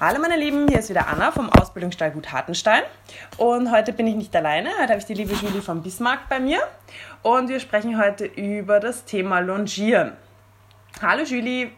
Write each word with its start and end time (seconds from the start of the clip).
Hallo 0.00 0.20
meine 0.20 0.36
Lieben, 0.36 0.68
hier 0.68 0.78
ist 0.78 0.90
wieder 0.90 1.08
Anna 1.08 1.32
vom 1.32 1.50
Ausbildungsstall 1.50 2.12
Gut 2.12 2.30
Hartenstein 2.30 2.84
und 3.36 3.72
heute 3.72 3.92
bin 3.92 4.06
ich 4.06 4.14
nicht 4.14 4.36
alleine, 4.36 4.70
heute 4.78 4.90
habe 4.90 4.98
ich 4.98 5.06
die 5.06 5.14
liebe 5.14 5.34
Julie 5.34 5.60
von 5.60 5.82
Bismarck 5.82 6.28
bei 6.28 6.38
mir 6.38 6.60
und 7.24 7.48
wir 7.48 7.58
sprechen 7.58 8.00
heute 8.00 8.26
über 8.26 8.78
das 8.78 9.06
Thema 9.06 9.40
Longieren. 9.40 10.12
Hallo 11.02 11.24
Julie. 11.24 11.72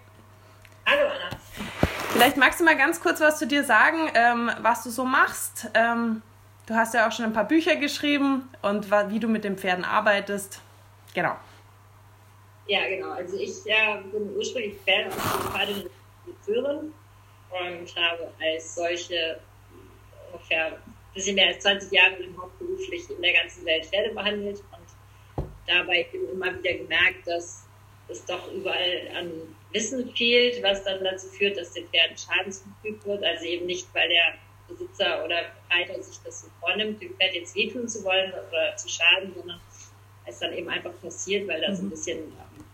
Hallo 0.84 1.08
Anna. 1.08 1.40
Vielleicht 2.10 2.36
magst 2.36 2.60
du 2.60 2.64
mal 2.64 2.76
ganz 2.76 3.00
kurz 3.00 3.22
was 3.22 3.38
zu 3.38 3.46
dir 3.46 3.64
sagen, 3.64 4.10
ähm, 4.12 4.50
was 4.60 4.84
du 4.84 4.90
so 4.90 5.06
machst. 5.06 5.70
Ähm, 5.72 6.20
du 6.66 6.74
hast 6.74 6.92
ja 6.92 7.08
auch 7.08 7.12
schon 7.12 7.24
ein 7.24 7.32
paar 7.32 7.48
Bücher 7.48 7.76
geschrieben 7.76 8.50
und 8.60 8.90
wie 9.08 9.18
du 9.18 9.28
mit 9.28 9.44
den 9.44 9.56
Pferden 9.56 9.86
arbeitest. 9.86 10.60
Genau. 11.14 11.36
Ja, 12.66 12.86
genau. 12.86 13.12
Also 13.12 13.38
ich 13.38 13.64
äh, 13.64 14.02
bin 14.12 14.36
ursprünglich 14.36 14.74
Pferde- 14.84 15.06
und 15.06 15.14
Pferdedirekteurin 15.54 16.92
und 17.50 17.96
habe 17.96 18.32
als 18.40 18.74
solche 18.74 19.40
ungefähr 20.32 20.66
ein 20.66 21.14
bisschen 21.14 21.34
mehr 21.34 21.48
als 21.48 21.60
20 21.60 21.92
Jahre 21.92 22.16
hauptberuflich 22.36 23.10
in 23.10 23.22
der 23.22 23.32
ganzen 23.32 23.64
Welt 23.64 23.86
Pferde 23.86 24.14
behandelt 24.14 24.58
und 24.58 25.46
dabei 25.66 26.06
immer 26.12 26.56
wieder 26.58 26.74
gemerkt, 26.74 27.26
dass 27.26 27.66
es 28.08 28.24
doch 28.24 28.52
überall 28.52 29.10
an 29.16 29.32
Wissen 29.72 30.10
fehlt, 30.14 30.62
was 30.62 30.84
dann 30.84 31.02
dazu 31.04 31.28
führt, 31.28 31.56
dass 31.56 31.72
den 31.72 31.86
Pferden 31.88 32.16
Schaden 32.16 32.52
zugefügt 32.52 33.06
wird. 33.06 33.24
Also 33.24 33.44
eben 33.44 33.66
nicht, 33.66 33.86
weil 33.94 34.08
der 34.08 34.34
Besitzer 34.68 35.24
oder 35.24 35.42
Reiter 35.70 36.02
sich 36.02 36.18
das 36.24 36.42
so 36.42 36.48
vornimmt, 36.60 37.00
dem 37.00 37.14
Pferd 37.16 37.34
jetzt 37.34 37.54
wehtun 37.54 37.88
zu 37.88 38.04
wollen 38.04 38.32
oder 38.32 38.76
zu 38.76 38.88
schaden, 38.88 39.32
sondern 39.34 39.60
es 40.26 40.38
dann 40.38 40.52
eben 40.52 40.68
einfach 40.68 40.92
passiert, 41.00 41.48
weil 41.48 41.60
das 41.60 41.80
mhm. 41.80 41.86
ein 41.86 41.90
bisschen 41.90 42.18
ähm, 42.18 42.64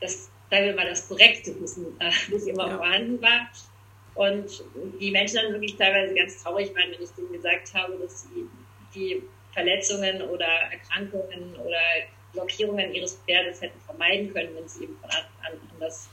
das, 0.00 0.30
sagen 0.50 0.66
wir 0.66 0.74
mal, 0.74 0.88
das 0.88 1.08
korrekte 1.08 1.60
Wissen 1.60 1.96
äh, 2.00 2.10
nicht 2.28 2.46
immer 2.46 2.68
ja. 2.68 2.76
vorhanden 2.76 3.20
war. 3.22 3.48
Und 4.14 4.64
die 5.00 5.10
Menschen 5.10 5.36
dann 5.36 5.52
wirklich 5.52 5.76
teilweise 5.76 6.14
ganz 6.14 6.42
traurig 6.42 6.74
waren, 6.74 6.90
wenn 6.92 7.02
ich 7.02 7.10
denen 7.10 7.32
gesagt 7.32 7.72
habe, 7.74 7.96
dass 7.98 8.22
sie 8.22 8.48
die 8.94 9.22
Verletzungen 9.52 10.22
oder 10.22 10.46
Erkrankungen 10.46 11.56
oder 11.56 11.78
Blockierungen 12.32 12.94
ihres 12.94 13.20
Pferdes 13.26 13.60
hätten 13.60 13.80
vermeiden 13.80 14.32
können, 14.32 14.54
wenn 14.54 14.68
sie 14.68 14.84
eben 14.84 14.96
von 14.96 15.10
Anfang 15.10 15.52
an 15.52 15.60
anders 15.72 16.08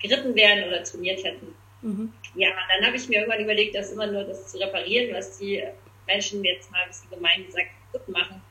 geritten 0.00 0.34
wären 0.34 0.68
oder 0.68 0.82
trainiert 0.82 1.24
hätten. 1.24 1.54
Mhm. 1.82 2.12
Ja, 2.34 2.48
dann 2.74 2.86
habe 2.86 2.96
ich 2.96 3.08
mir 3.08 3.20
irgendwann 3.20 3.42
überlegt, 3.42 3.74
dass 3.74 3.92
immer 3.92 4.06
nur 4.06 4.24
das 4.24 4.48
zu 4.48 4.58
reparieren, 4.58 5.14
was 5.14 5.38
die 5.38 5.62
Menschen 6.06 6.44
jetzt 6.44 6.70
mal 6.70 6.82
ein 6.82 6.88
bisschen 6.88 7.10
gemein 7.10 7.46
gesagt 7.46 7.68
gut 7.92 8.08
machen, 8.08 8.42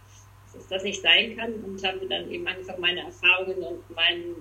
dass 0.53 0.67
das 0.67 0.83
nicht 0.83 1.01
sein 1.01 1.35
kann 1.37 1.53
und 1.53 1.85
habe 1.85 2.05
dann 2.07 2.29
eben 2.31 2.47
angefangen, 2.47 2.81
meine 2.81 3.01
Erfahrungen 3.01 3.63
und 3.63 3.89
mein 3.95 4.35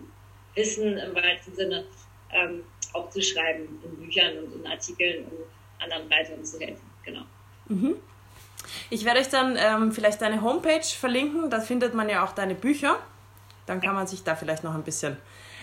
Wissen 0.54 0.96
im 0.96 1.14
weitesten 1.14 1.54
Sinne 1.54 1.84
ähm, 2.32 2.64
aufzuschreiben 2.94 3.68
in 3.84 3.96
Büchern 3.96 4.38
und 4.38 4.54
in 4.54 4.66
Artikeln, 4.66 5.24
um 5.26 5.32
anderen 5.82 6.10
Reitern 6.10 6.44
zu 6.44 6.58
helfen. 6.58 6.82
Genau. 7.04 7.22
Mhm. 7.68 7.96
Ich 8.90 9.04
werde 9.04 9.20
euch 9.20 9.28
dann 9.28 9.56
ähm, 9.58 9.92
vielleicht 9.92 10.22
deine 10.22 10.42
Homepage 10.42 10.82
verlinken, 10.82 11.50
da 11.50 11.60
findet 11.60 11.94
man 11.94 12.08
ja 12.08 12.24
auch 12.24 12.32
deine 12.32 12.54
Bücher. 12.54 12.98
Dann 13.66 13.80
kann 13.80 13.94
man 13.94 14.06
sich 14.06 14.22
da 14.22 14.36
vielleicht 14.36 14.64
noch 14.64 14.74
ein 14.74 14.82
bisschen 14.82 15.16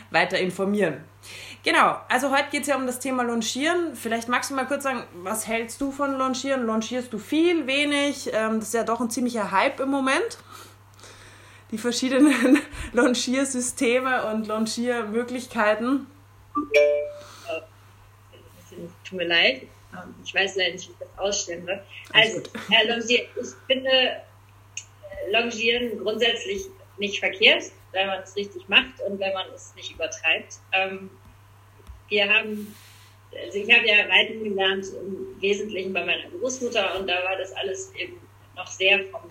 weiter 0.10 0.38
informieren. 0.38 1.04
Genau, 1.64 1.98
also 2.10 2.32
heute 2.32 2.50
geht 2.52 2.62
es 2.62 2.68
ja 2.68 2.76
um 2.76 2.88
das 2.88 3.00
Thema 3.00 3.24
Longieren. 3.24 3.96
Vielleicht 3.96 4.28
magst 4.28 4.50
du 4.50 4.56
mal 4.56 4.66
kurz 4.66 4.84
sagen, 4.84 5.04
was 5.14 5.48
hältst 5.48 5.80
du 5.80 5.92
von 5.92 6.18
Longieren? 6.18 6.66
Longierst 6.66 7.14
du 7.14 7.20
viel, 7.20 7.68
wenig? 7.68 8.30
Ähm, 8.34 8.60
das 8.60 8.70
ist 8.70 8.74
ja 8.74 8.84
doch 8.84 9.00
ein 9.00 9.10
ziemlicher 9.10 9.52
Hype 9.52 9.80
im 9.80 9.90
Moment. 9.90 10.40
Die 11.72 11.78
verschiedenen 11.78 12.60
Longiersysteme 12.94 14.26
und 14.32 14.48
Longiermöglichkeiten. 14.48 16.08
Tut 19.12 19.20
mir 19.20 19.28
leid, 19.28 19.64
ähm, 19.94 20.16
ich 20.24 20.34
weiß 20.34 20.56
leider 20.56 20.72
nicht, 20.72 20.88
wie 20.88 20.94
ich 20.94 20.98
das 21.00 21.20
ausstellen 21.20 21.66
soll. 21.66 21.82
Also, 22.14 22.40
äh, 22.72 22.88
Longier, 22.88 23.28
ich 23.36 23.48
finde 23.68 23.90
äh, 23.90 25.32
Longieren 25.32 26.00
grundsätzlich 26.00 26.64
nicht 26.98 27.20
verkehrt, 27.20 27.64
wenn 27.92 28.08
man 28.08 28.24
es 28.24 28.34
richtig 28.38 28.70
macht 28.70 29.02
und 29.06 29.20
wenn 29.20 29.34
man 29.34 29.48
es 29.54 29.76
nicht 29.76 29.92
übertreibt. 29.92 30.60
Ähm, 30.72 31.10
wir 32.08 32.34
haben, 32.34 32.74
also 33.34 33.58
ich 33.58 33.70
habe 33.70 33.86
ja 33.86 34.06
Reiten 34.06 34.46
gelernt 34.46 34.86
im 34.94 35.42
Wesentlichen 35.42 35.92
bei 35.92 36.06
meiner 36.06 36.30
Großmutter 36.30 36.98
und 36.98 37.08
da 37.08 37.16
war 37.26 37.38
das 37.38 37.52
alles 37.52 37.94
eben 37.96 38.16
noch 38.56 38.68
sehr 38.68 39.04
vom, 39.08 39.30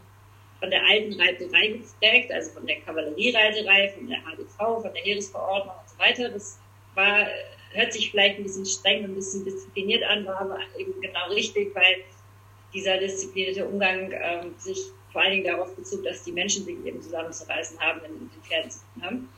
von 0.59 0.69
der 0.69 0.83
alten 0.85 1.19
Reiterei 1.19 1.69
geprägt, 1.69 2.31
also 2.33 2.51
von 2.53 2.67
der 2.67 2.81
Kavalleriereiterei, 2.81 3.95
von 3.97 4.09
der 4.09 4.19
HDV, 4.19 4.83
von 4.83 4.93
der 4.93 5.03
Heeresverordnung 5.03 5.75
und 5.75 5.89
so 5.89 5.99
weiter. 5.99 6.29
Das 6.29 6.59
war, 6.95 7.27
hört 7.73 7.93
sich 7.93 8.11
vielleicht 8.11 8.39
ein 8.39 8.43
bisschen 8.45 8.67
streng 8.67 9.05
und 9.05 9.13
ein 9.13 9.15
bisschen 9.15 9.45
diszipliniert 9.45 10.03
an, 10.05 10.27
war 10.27 10.41
aber 10.41 10.59
eben 10.79 11.01
genau 11.01 11.29
richtig, 11.31 11.75
weil 11.75 12.05
dieser 12.75 12.99
disziplinierte 12.99 13.67
Umgang 13.67 14.13
ähm, 14.13 14.55
sich 14.59 14.79
vor 15.13 15.23
allen 15.23 15.33
Dingen 15.33 15.45
darauf 15.45 15.75
bezog, 15.75 16.05
dass 16.05 16.23
die 16.23 16.33
Menschen 16.33 16.65
sich 16.65 16.77
eben 16.85 17.03
zusammenzureißen 17.03 17.79
haben, 17.81 18.01
wenn 18.03 18.13
mit 18.13 18.35
den 18.35 18.43
Pferden 18.43 18.71
zu 18.71 18.79
tun 18.95 19.03
haben. 19.03 19.29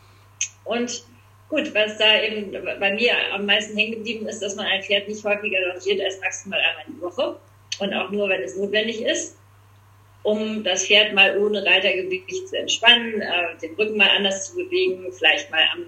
Und 0.65 1.05
gut, 1.49 1.75
was 1.75 1.99
da 1.99 2.23
eben 2.23 2.53
bei 2.53 2.93
mir 2.93 3.13
am 3.33 3.47
meisten 3.47 3.77
hängen 3.77 3.93
geblieben 3.93 4.27
ist, 4.27 4.41
dass 4.41 4.55
man 4.55 4.67
ein 4.67 4.83
Pferd 4.83 5.09
nicht 5.09 5.25
häufiger 5.25 5.61
longiert 5.73 6.01
als 6.01 6.21
maximal 6.21 6.61
einmal 6.61 6.85
die 6.89 7.01
Woche 7.01 7.39
und 7.79 7.95
auch 7.95 8.11
nur, 8.11 8.29
wenn 8.29 8.43
es 8.43 8.57
notwendig 8.57 9.03
ist, 9.03 9.37
um 10.23 10.63
das 10.63 10.87
Pferd 10.87 11.15
mal 11.15 11.39
ohne 11.39 11.65
Reitergewicht 11.65 12.49
zu 12.49 12.57
entspannen, 12.57 13.21
äh, 13.21 13.59
den 13.61 13.75
Rücken 13.75 13.97
mal 13.97 14.11
anders 14.11 14.47
zu 14.47 14.57
bewegen, 14.57 15.11
vielleicht 15.13 15.51
mal 15.51 15.63
am 15.73 15.87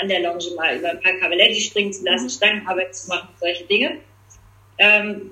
an 0.00 0.08
der 0.08 0.20
Longe 0.20 0.44
mal 0.56 0.76
über 0.76 0.90
ein 0.90 1.00
paar 1.00 1.12
Cavaletti 1.14 1.60
springen 1.60 1.92
zu 1.92 2.04
lassen, 2.04 2.30
Stangenarbeit 2.30 2.94
zu 2.94 3.08
machen, 3.08 3.28
solche 3.38 3.64
Dinge. 3.64 3.98
Ähm, 4.78 5.30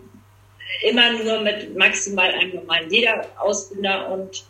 immer 0.82 1.12
nur 1.12 1.40
mit 1.40 1.76
maximal 1.76 2.30
einem 2.30 2.56
normalen 2.56 2.88
Lederausbinder 2.90 4.10
und 4.12 4.44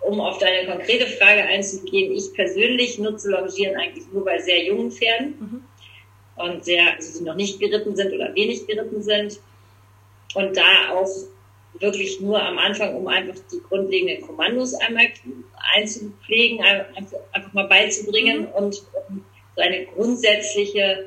um 0.00 0.20
auf 0.20 0.38
deine 0.38 0.70
konkrete 0.70 1.06
Frage 1.06 1.42
einzugehen, 1.42 2.12
ich 2.12 2.32
persönlich 2.34 2.98
nutze 2.98 3.30
Longieren 3.30 3.76
eigentlich 3.76 4.04
nur 4.12 4.24
bei 4.24 4.38
sehr 4.38 4.62
jungen 4.64 4.90
Pferden 4.90 5.34
mhm. 5.38 5.64
und 6.36 6.64
sehr, 6.64 6.94
also 6.94 7.18
die 7.18 7.24
noch 7.24 7.34
nicht 7.34 7.58
geritten 7.58 7.96
sind 7.96 8.12
oder 8.12 8.34
wenig 8.34 8.66
geritten 8.66 9.02
sind 9.02 9.40
und 10.34 10.56
da 10.56 10.90
auch 10.92 11.08
wirklich 11.80 12.20
nur 12.20 12.40
am 12.40 12.58
Anfang, 12.58 12.94
um 12.94 13.06
einfach 13.08 13.34
die 13.50 13.60
grundlegenden 13.66 14.26
Kommandos 14.26 14.74
einmal 14.74 15.06
einzupflegen, 15.74 16.60
einfach, 16.60 17.52
mal 17.52 17.66
beizubringen 17.66 18.42
mhm. 18.42 18.48
und 18.48 18.82
um 19.08 19.24
so 19.56 19.62
eine 19.62 19.86
grundsätzliche 19.86 21.06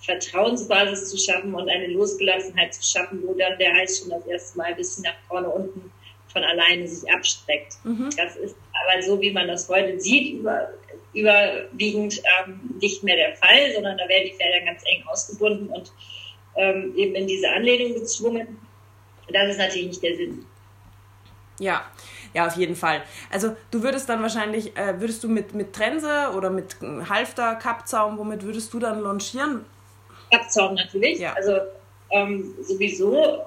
Vertrauensbasis 0.00 1.10
zu 1.10 1.18
schaffen 1.18 1.54
und 1.54 1.68
eine 1.68 1.86
Losgelassenheit 1.88 2.74
zu 2.74 2.82
schaffen, 2.82 3.22
wo 3.24 3.34
dann 3.34 3.58
der 3.58 3.74
Hals 3.74 4.00
schon 4.00 4.10
das 4.10 4.26
erste 4.26 4.58
Mal 4.58 4.64
ein 4.64 4.76
bisschen 4.76 5.02
nach 5.04 5.16
vorne 5.28 5.48
unten 5.48 5.90
von 6.28 6.42
alleine 6.42 6.86
sich 6.86 7.10
abstreckt. 7.10 7.76
Mhm. 7.84 8.10
Das 8.16 8.36
ist 8.36 8.56
aber 8.84 9.02
so, 9.02 9.20
wie 9.20 9.32
man 9.32 9.48
das 9.48 9.68
heute 9.68 9.98
sieht, 9.98 10.34
über, 10.34 10.68
überwiegend 11.14 12.20
ähm, 12.44 12.60
nicht 12.80 13.02
mehr 13.02 13.16
der 13.16 13.36
Fall, 13.36 13.72
sondern 13.72 13.96
da 13.96 14.08
werden 14.08 14.24
die 14.26 14.36
Felder 14.36 14.66
ganz 14.66 14.82
eng 14.84 15.04
ausgebunden 15.06 15.68
und 15.68 15.92
ähm, 16.56 16.92
eben 16.96 17.14
in 17.14 17.26
diese 17.26 17.48
Anlehnung 17.48 17.94
gezwungen. 17.94 18.58
Das 19.32 19.50
ist 19.50 19.58
natürlich 19.58 19.86
nicht 19.86 20.02
der 20.02 20.16
Sinn. 20.16 20.44
Ja, 21.60 21.90
ja, 22.34 22.48
auf 22.48 22.56
jeden 22.56 22.74
Fall. 22.74 23.02
Also 23.30 23.56
du 23.70 23.82
würdest 23.82 24.08
dann 24.08 24.20
wahrscheinlich, 24.20 24.76
äh, 24.76 25.00
würdest 25.00 25.22
du 25.22 25.28
mit, 25.28 25.54
mit 25.54 25.72
Trense 25.72 26.32
oder 26.36 26.50
mit 26.50 26.76
Halfter, 27.08 27.54
Kappzaum, 27.54 28.18
womit 28.18 28.42
würdest 28.42 28.74
du 28.74 28.80
dann 28.80 29.00
launchieren? 29.00 29.64
Kappzaum 30.32 30.74
natürlich. 30.74 31.20
Ja. 31.20 31.32
Also 31.34 31.58
ähm, 32.10 32.54
sowieso, 32.60 33.44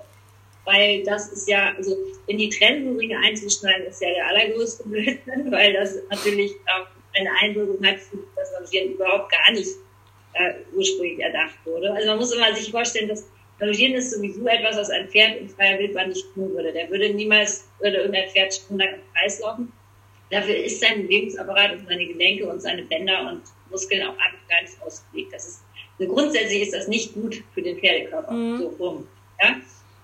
weil 0.63 1.03
das 1.03 1.29
ist 1.33 1.49
ja, 1.49 1.73
also 1.75 1.97
in 2.27 2.37
die 2.37 2.49
Trensenringe 2.49 3.17
einzuschneiden, 3.17 3.87
ist 3.87 4.01
ja 4.01 4.09
der 4.09 4.27
allergrößte 4.27 4.83
Blödsinn, 4.87 5.51
weil 5.51 5.73
das 5.73 5.95
natürlich 6.09 6.51
ähm, 6.51 6.87
eine 7.13 7.29
Einwirkung 7.41 7.85
hat, 7.85 7.97
dass 8.35 8.53
Longieren 8.57 8.93
überhaupt 8.93 9.31
gar 9.31 9.51
nicht 9.51 9.69
äh, 10.33 10.53
ursprünglich 10.73 11.19
erdacht 11.19 11.55
wurde. 11.65 11.91
Also 11.91 12.07
man 12.07 12.19
muss 12.19 12.31
immer 12.31 12.55
sich 12.55 12.71
vorstellen, 12.71 13.09
dass 13.09 13.25
Longieren 13.59 13.95
ist 13.95 14.11
sowieso 14.11 14.47
etwas, 14.47 14.77
was 14.77 14.89
ein 14.89 15.07
Pferd 15.07 15.37
in 15.41 15.49
freier 15.49 15.79
Wildbahn 15.79 16.09
nicht 16.09 16.25
tun 16.33 16.53
würde. 16.53 16.71
Der 16.71 16.89
würde 16.89 17.13
niemals, 17.13 17.67
würde 17.79 17.97
irgendein 17.97 18.29
Pferd 18.29 18.53
stundenlang 18.53 18.95
im 18.95 19.13
Kreis 19.13 19.39
laufen. 19.39 19.71
Dafür 20.29 20.55
ist 20.57 20.79
sein 20.79 21.03
Bewegungsapparat 21.03 21.73
und 21.73 21.87
seine 21.87 22.05
Gelenke 22.05 22.47
und 22.47 22.61
seine 22.61 22.83
Bänder 22.83 23.31
und 23.31 23.41
Muskeln 23.71 24.03
auch 24.03 24.15
gar 24.17 24.61
nicht 24.61 24.81
ausgelegt. 24.85 25.33
Das 25.33 25.47
ist, 25.47 25.63
also 25.97 26.13
grundsätzlich 26.13 26.61
ist 26.61 26.73
das 26.73 26.87
nicht 26.87 27.13
gut 27.13 27.43
für 27.53 27.61
den 27.61 27.79
Pferdekörper. 27.79 28.31
Mhm. 28.31 28.57
So 28.57 28.67
rum. 28.79 29.07
Ja? 29.41 29.55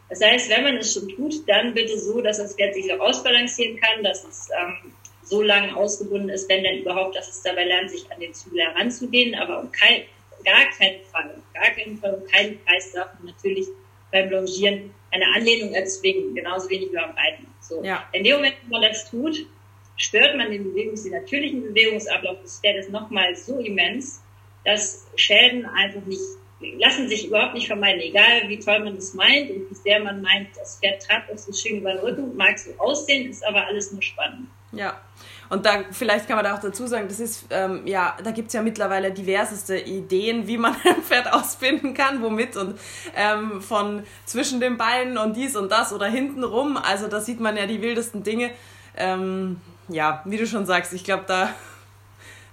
Das 0.09 0.21
heißt, 0.21 0.49
wenn 0.49 0.63
man 0.63 0.77
es 0.77 0.93
schon 0.93 1.09
tut, 1.09 1.47
dann 1.47 1.73
bitte 1.73 1.99
so, 1.99 2.21
dass 2.21 2.37
das 2.37 2.55
Pferd 2.55 2.73
sich 2.73 2.91
auch 2.93 2.99
ausbalancieren 2.99 3.77
kann, 3.79 4.03
dass 4.03 4.23
es 4.23 4.49
ähm, 4.57 4.93
so 5.23 5.41
lange 5.41 5.75
ausgebunden 5.75 6.29
ist, 6.29 6.49
wenn 6.49 6.63
denn 6.63 6.79
überhaupt, 6.79 7.15
dass 7.15 7.29
es 7.29 7.41
dabei 7.41 7.65
lernt, 7.65 7.89
sich 7.89 8.09
an 8.11 8.19
den 8.19 8.33
Zügel 8.33 8.61
heranzugehen, 8.61 9.35
aber 9.35 9.61
um 9.61 9.71
kein, 9.71 10.03
gar 10.43 10.65
keinen 10.77 11.03
Fall, 11.11 11.35
gar 11.53 11.71
keinen 11.71 11.97
Fall, 11.97 12.13
um 12.15 12.27
keinen 12.27 12.59
Preis 12.63 12.91
darf 12.91 13.13
man 13.19 13.33
natürlich 13.33 13.67
beim 14.11 14.29
Longieren 14.29 14.93
eine 15.11 15.25
Anlehnung 15.35 15.73
erzwingen, 15.73 16.35
genauso 16.35 16.69
wenig 16.69 16.91
wie 16.91 16.95
beim 16.95 17.11
Reiten. 17.11 17.47
So. 17.59 17.83
Ja. 17.83 18.07
In 18.13 18.23
dem 18.23 18.37
Moment, 18.37 18.55
wo 18.67 18.73
man 18.73 18.81
das 18.83 19.09
tut, 19.09 19.45
stört 19.97 20.35
man 20.37 20.51
den 20.51 20.63
Bewegungs-, 20.63 21.03
den 21.03 21.13
natürlichen 21.13 21.63
Bewegungsablauf 21.63 22.41
des 22.41 22.59
Pferdes 22.59 22.89
nochmal 22.89 23.35
so 23.35 23.59
immens, 23.59 24.21
dass 24.65 25.07
Schäden 25.15 25.65
einfach 25.65 26.05
nicht 26.05 26.21
lassen 26.77 27.09
sich 27.09 27.27
überhaupt 27.27 27.53
nicht 27.53 27.67
vermeiden, 27.67 28.01
egal 28.01 28.47
wie 28.47 28.59
toll 28.59 28.79
man 28.79 28.95
es 28.95 29.13
meint 29.13 29.51
und 29.51 29.69
wie 29.69 29.75
sehr 29.75 29.99
man 29.99 30.21
meint, 30.21 30.49
das 30.55 30.79
Pferd 30.79 31.01
trabt 31.01 31.29
uns 31.29 31.45
so 31.45 31.53
schön 31.53 31.79
über 31.79 31.91
den 31.91 31.99
Rücken, 31.99 32.35
mag 32.35 32.57
so 32.57 32.71
aussehen, 32.77 33.29
ist 33.29 33.45
aber 33.45 33.67
alles 33.67 33.91
nur 33.91 34.01
spannend. 34.01 34.47
Ja, 34.71 35.01
und 35.49 35.65
da 35.65 35.83
vielleicht 35.91 36.27
kann 36.27 36.35
man 36.35 36.45
da 36.45 36.55
auch 36.55 36.59
dazu 36.59 36.87
sagen, 36.87 37.07
das 37.07 37.19
ist, 37.19 37.45
ähm, 37.49 37.85
ja, 37.85 38.17
da 38.23 38.31
gibt 38.31 38.47
es 38.47 38.53
ja 38.53 38.61
mittlerweile 38.61 39.11
diverseste 39.11 39.77
Ideen, 39.77 40.47
wie 40.47 40.57
man 40.57 40.75
ein 40.83 41.01
Pferd 41.01 41.31
ausbinden 41.31 41.93
kann, 41.93 42.21
womit 42.21 42.57
und 42.57 42.79
ähm, 43.15 43.61
von 43.61 44.03
zwischen 44.25 44.59
den 44.59 44.77
Beinen 44.77 45.17
und 45.17 45.35
dies 45.35 45.55
und 45.55 45.71
das 45.71 45.93
oder 45.93 46.07
hinten 46.07 46.43
rum. 46.43 46.77
Also 46.77 47.07
da 47.07 47.19
sieht 47.19 47.39
man 47.39 47.57
ja 47.57 47.65
die 47.65 47.81
wildesten 47.81 48.23
Dinge. 48.23 48.51
Ähm, 48.95 49.59
ja, 49.89 50.21
wie 50.25 50.37
du 50.37 50.47
schon 50.47 50.65
sagst, 50.65 50.93
ich 50.93 51.03
glaube, 51.03 51.25
da 51.27 51.53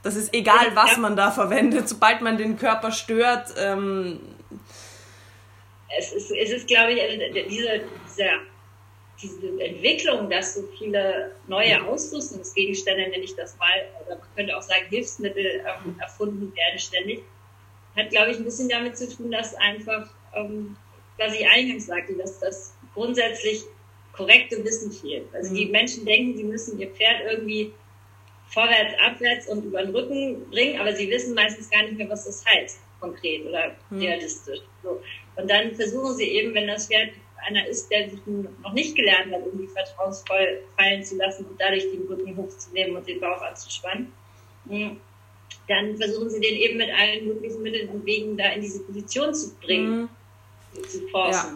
das 0.02 0.16
ist 0.16 0.32
egal, 0.32 0.74
was 0.74 0.96
man 0.96 1.14
da 1.14 1.30
verwendet, 1.30 1.88
sobald 1.88 2.22
man 2.22 2.38
den 2.38 2.58
Körper 2.58 2.90
stört. 2.90 3.52
Ähm 3.58 4.18
es 5.98 6.12
ist, 6.12 6.30
es 6.30 6.50
ist 6.50 6.66
glaube 6.66 6.92
ich, 6.92 7.02
also 7.02 7.16
diese, 7.48 7.80
diese, 8.06 8.30
diese 9.22 9.62
Entwicklung, 9.62 10.30
dass 10.30 10.54
so 10.54 10.62
viele 10.78 11.32
neue 11.48 11.84
Ausrüstungsgegenstände, 11.86 13.08
nenne 13.10 13.24
ich 13.24 13.34
das 13.36 13.56
mal, 13.58 13.70
oder 14.04 14.16
man 14.16 14.28
könnte 14.36 14.56
auch 14.56 14.62
sagen 14.62 14.86
Hilfsmittel 14.88 15.62
ähm, 15.64 15.96
erfunden 16.00 16.52
werden 16.54 16.78
ständig, 16.78 17.22
hat, 17.96 18.10
glaube 18.10 18.30
ich, 18.30 18.38
ein 18.38 18.44
bisschen 18.44 18.68
damit 18.68 18.96
zu 18.96 19.08
tun, 19.08 19.30
dass 19.30 19.54
einfach, 19.54 20.08
ähm, 20.34 20.76
was 21.18 21.34
ich 21.34 21.46
eingangs 21.48 21.86
sagte, 21.86 22.14
dass 22.14 22.38
das 22.38 22.74
grundsätzlich 22.94 23.62
korrekte 24.12 24.64
Wissen 24.64 24.92
fehlt. 24.92 25.26
Also 25.34 25.54
die 25.54 25.66
mhm. 25.66 25.72
Menschen 25.72 26.04
denken, 26.04 26.36
sie 26.36 26.44
müssen 26.44 26.78
ihr 26.78 26.90
Pferd 26.90 27.22
irgendwie 27.30 27.72
vorwärts, 28.50 28.94
abwärts 29.00 29.48
und 29.48 29.64
über 29.64 29.82
den 29.82 29.94
Rücken 29.94 30.50
bringen, 30.50 30.80
aber 30.80 30.92
sie 30.94 31.08
wissen 31.08 31.34
meistens 31.34 31.70
gar 31.70 31.82
nicht 31.82 31.96
mehr, 31.96 32.08
was 32.10 32.24
das 32.24 32.44
heißt, 32.46 32.80
konkret 33.00 33.46
oder 33.46 33.76
hm. 33.90 33.98
realistisch. 33.98 34.60
So. 34.82 35.00
Und 35.36 35.48
dann 35.48 35.74
versuchen 35.74 36.16
sie 36.16 36.28
eben, 36.28 36.52
wenn 36.54 36.66
das 36.66 36.88
Pferd 36.88 37.10
einer 37.46 37.66
ist, 37.66 37.90
der 37.90 38.10
sich 38.10 38.20
noch 38.26 38.72
nicht 38.72 38.96
gelernt 38.96 39.32
hat, 39.32 39.44
irgendwie 39.44 39.68
vertrauensvoll 39.68 40.62
fallen 40.76 41.04
zu 41.04 41.16
lassen 41.16 41.46
und 41.46 41.60
dadurch 41.60 41.84
den 41.90 42.06
Rücken 42.06 42.36
hochzunehmen 42.36 42.96
und 42.96 43.06
den 43.06 43.20
Bauch 43.20 43.40
anzuspannen, 43.40 44.12
hm, 44.68 45.00
dann 45.68 45.96
versuchen 45.96 46.30
sie 46.30 46.40
den 46.40 46.54
eben 46.56 46.78
mit 46.78 46.90
allen 46.90 47.26
möglichen 47.26 47.62
Mitteln 47.62 47.88
und 47.88 48.04
Wegen 48.04 48.36
da 48.36 48.50
in 48.52 48.60
diese 48.62 48.80
Position 48.80 49.34
zu 49.34 49.54
bringen. 49.56 50.00
Hm 50.02 50.08
ja. 51.12 51.46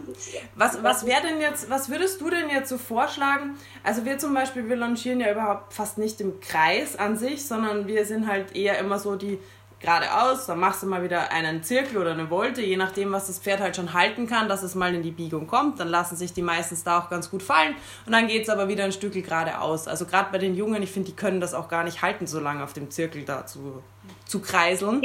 Was, 0.57 0.83
was 0.83 1.07
wäre 1.07 1.23
denn 1.23 1.41
jetzt, 1.41 1.71
was 1.71 1.89
würdest 1.89 2.21
du 2.21 2.31
denn 2.31 2.49
jetzt 2.51 2.69
so 2.69 2.79
vorschlagen? 2.79 3.57
Also 3.83 4.05
wir 4.05 4.19
zum 4.19 4.35
Beispiel, 4.35 4.69
wir 4.69 4.77
longieren 4.77 5.21
ja 5.21 5.31
überhaupt 5.31 5.73
fast 5.73 5.99
nicht 5.99 6.21
im 6.21 6.41
Kreis 6.41 6.97
an 6.97 7.17
sich, 7.17 7.47
sondern 7.47 7.87
wir 7.87 8.05
sind 8.07 8.27
halt 8.27 8.57
eher 8.57 8.79
immer 8.79 8.99
so 8.99 9.17
die 9.17 9.39
geradeaus, 9.85 10.47
dann 10.47 10.59
machst 10.59 10.83
du 10.83 10.87
mal 10.87 11.03
wieder 11.03 11.31
einen 11.31 11.63
Zirkel 11.63 11.99
oder 11.99 12.13
eine 12.13 12.29
Volte, 12.29 12.63
je 12.63 12.77
nachdem, 12.77 13.13
was 13.13 13.27
das 13.27 13.39
Pferd 13.39 13.61
halt 13.61 13.77
schon 13.77 13.93
halten 13.93 14.27
kann, 14.27 14.49
dass 14.49 14.63
es 14.63 14.75
mal 14.75 14.95
in 14.95 15.03
die 15.03 15.11
Biegung 15.11 15.47
kommt. 15.47 15.79
Dann 15.81 15.89
lassen 15.89 16.17
sich 16.17 16.33
die 16.33 16.43
meistens 16.43 16.85
da 16.85 16.99
auch 16.99 17.11
ganz 17.11 17.31
gut 17.31 17.43
fallen 17.43 17.75
und 18.07 18.13
dann 18.13 18.27
geht 18.27 18.43
es 18.43 18.49
aber 18.49 18.69
wieder 18.69 18.85
ein 18.85 18.93
Stück 18.93 19.13
geradeaus. 19.13 19.87
Also 19.87 20.07
gerade 20.07 20.31
bei 20.33 20.39
den 20.39 20.55
Jungen, 20.55 20.83
ich 20.83 20.91
finde, 20.91 21.11
die 21.11 21.17
können 21.17 21.41
das 21.41 21.55
auch 21.55 21.69
gar 21.69 21.85
nicht 21.85 22.03
halten, 22.03 22.27
so 22.27 22.41
lange 22.41 22.65
auf 22.65 22.73
dem 22.73 22.91
Zirkel 22.91 23.25
da 23.25 23.47
zu, 23.47 23.83
zu 24.27 24.41
kreiseln. 24.41 25.03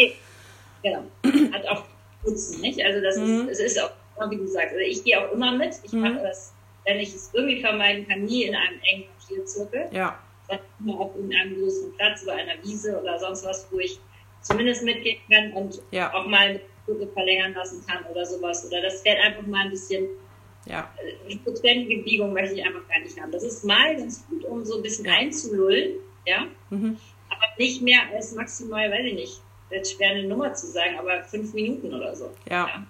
Genau. 0.81 1.03
Hat 1.53 1.67
auch 1.67 1.83
Nutzen, 2.25 2.61
nicht? 2.61 2.83
Also 2.83 3.01
das 3.01 3.17
mhm. 3.17 3.47
ist, 3.49 3.59
es 3.59 3.73
ist 3.73 3.81
auch 3.81 3.91
wie 4.29 4.37
du 4.37 4.47
sagst, 4.47 4.73
also 4.73 4.79
ich 4.79 5.03
gehe 5.03 5.19
auch 5.19 5.31
immer 5.31 5.51
mit. 5.51 5.75
Ich 5.83 5.93
mhm. 5.93 6.01
mache 6.01 6.19
das, 6.21 6.53
wenn 6.85 6.97
ich 6.97 7.13
es 7.15 7.31
irgendwie 7.33 7.61
vermeiden 7.61 8.07
kann, 8.07 8.25
nie 8.25 8.43
in 8.43 8.55
einem 8.55 8.79
engen 8.91 9.09
Tierzirkel. 9.27 9.87
Ja. 9.91 10.19
Sondern 10.47 10.65
immer 10.79 10.99
auf 10.99 11.11
einem 11.15 11.61
großen 11.61 11.93
Platz 11.95 12.23
oder 12.23 12.33
einer 12.33 12.61
Wiese 12.63 12.99
oder 12.99 13.19
sonst 13.19 13.45
was, 13.45 13.67
wo 13.71 13.79
ich 13.79 13.99
zumindest 14.41 14.83
mitgehen 14.83 15.19
kann 15.29 15.53
und 15.53 15.81
ja. 15.91 16.13
auch 16.13 16.25
mal 16.25 16.59
eine 16.87 17.07
verlängern 17.13 17.53
lassen 17.53 17.85
kann 17.85 18.03
oder 18.05 18.25
sowas. 18.25 18.65
Oder 18.65 18.81
das 18.81 19.01
Pferd 19.01 19.19
einfach 19.19 19.45
mal 19.45 19.65
ein 19.65 19.69
bisschen 19.69 20.07
ja. 20.65 20.89
Eine 21.25 21.57
ständige 21.57 22.03
Biegung 22.03 22.33
möchte 22.33 22.55
ich 22.55 22.65
einfach 22.65 22.87
gar 22.87 22.99
nicht 22.99 23.19
haben. 23.19 23.31
Das 23.31 23.43
ist 23.43 23.63
mal 23.63 23.95
ganz 23.95 24.25
gut, 24.27 24.43
um 24.45 24.63
so 24.63 24.77
ein 24.77 24.83
bisschen 24.83 25.07
einzulullen, 25.07 25.93
ja. 26.25 26.45
Mhm. 26.69 26.97
Aber 27.29 27.45
nicht 27.57 27.81
mehr 27.81 28.01
als 28.13 28.35
maximal, 28.35 28.91
weiß 28.91 29.05
ich 29.05 29.13
nicht, 29.13 29.41
jetzt 29.71 29.95
schwer 29.95 30.11
eine 30.11 30.27
Nummer 30.27 30.53
zu 30.53 30.67
sagen, 30.67 30.97
aber 30.99 31.23
fünf 31.23 31.53
Minuten 31.53 31.93
oder 31.93 32.15
so. 32.15 32.31
ja. 32.49 32.67
ja. 32.67 32.83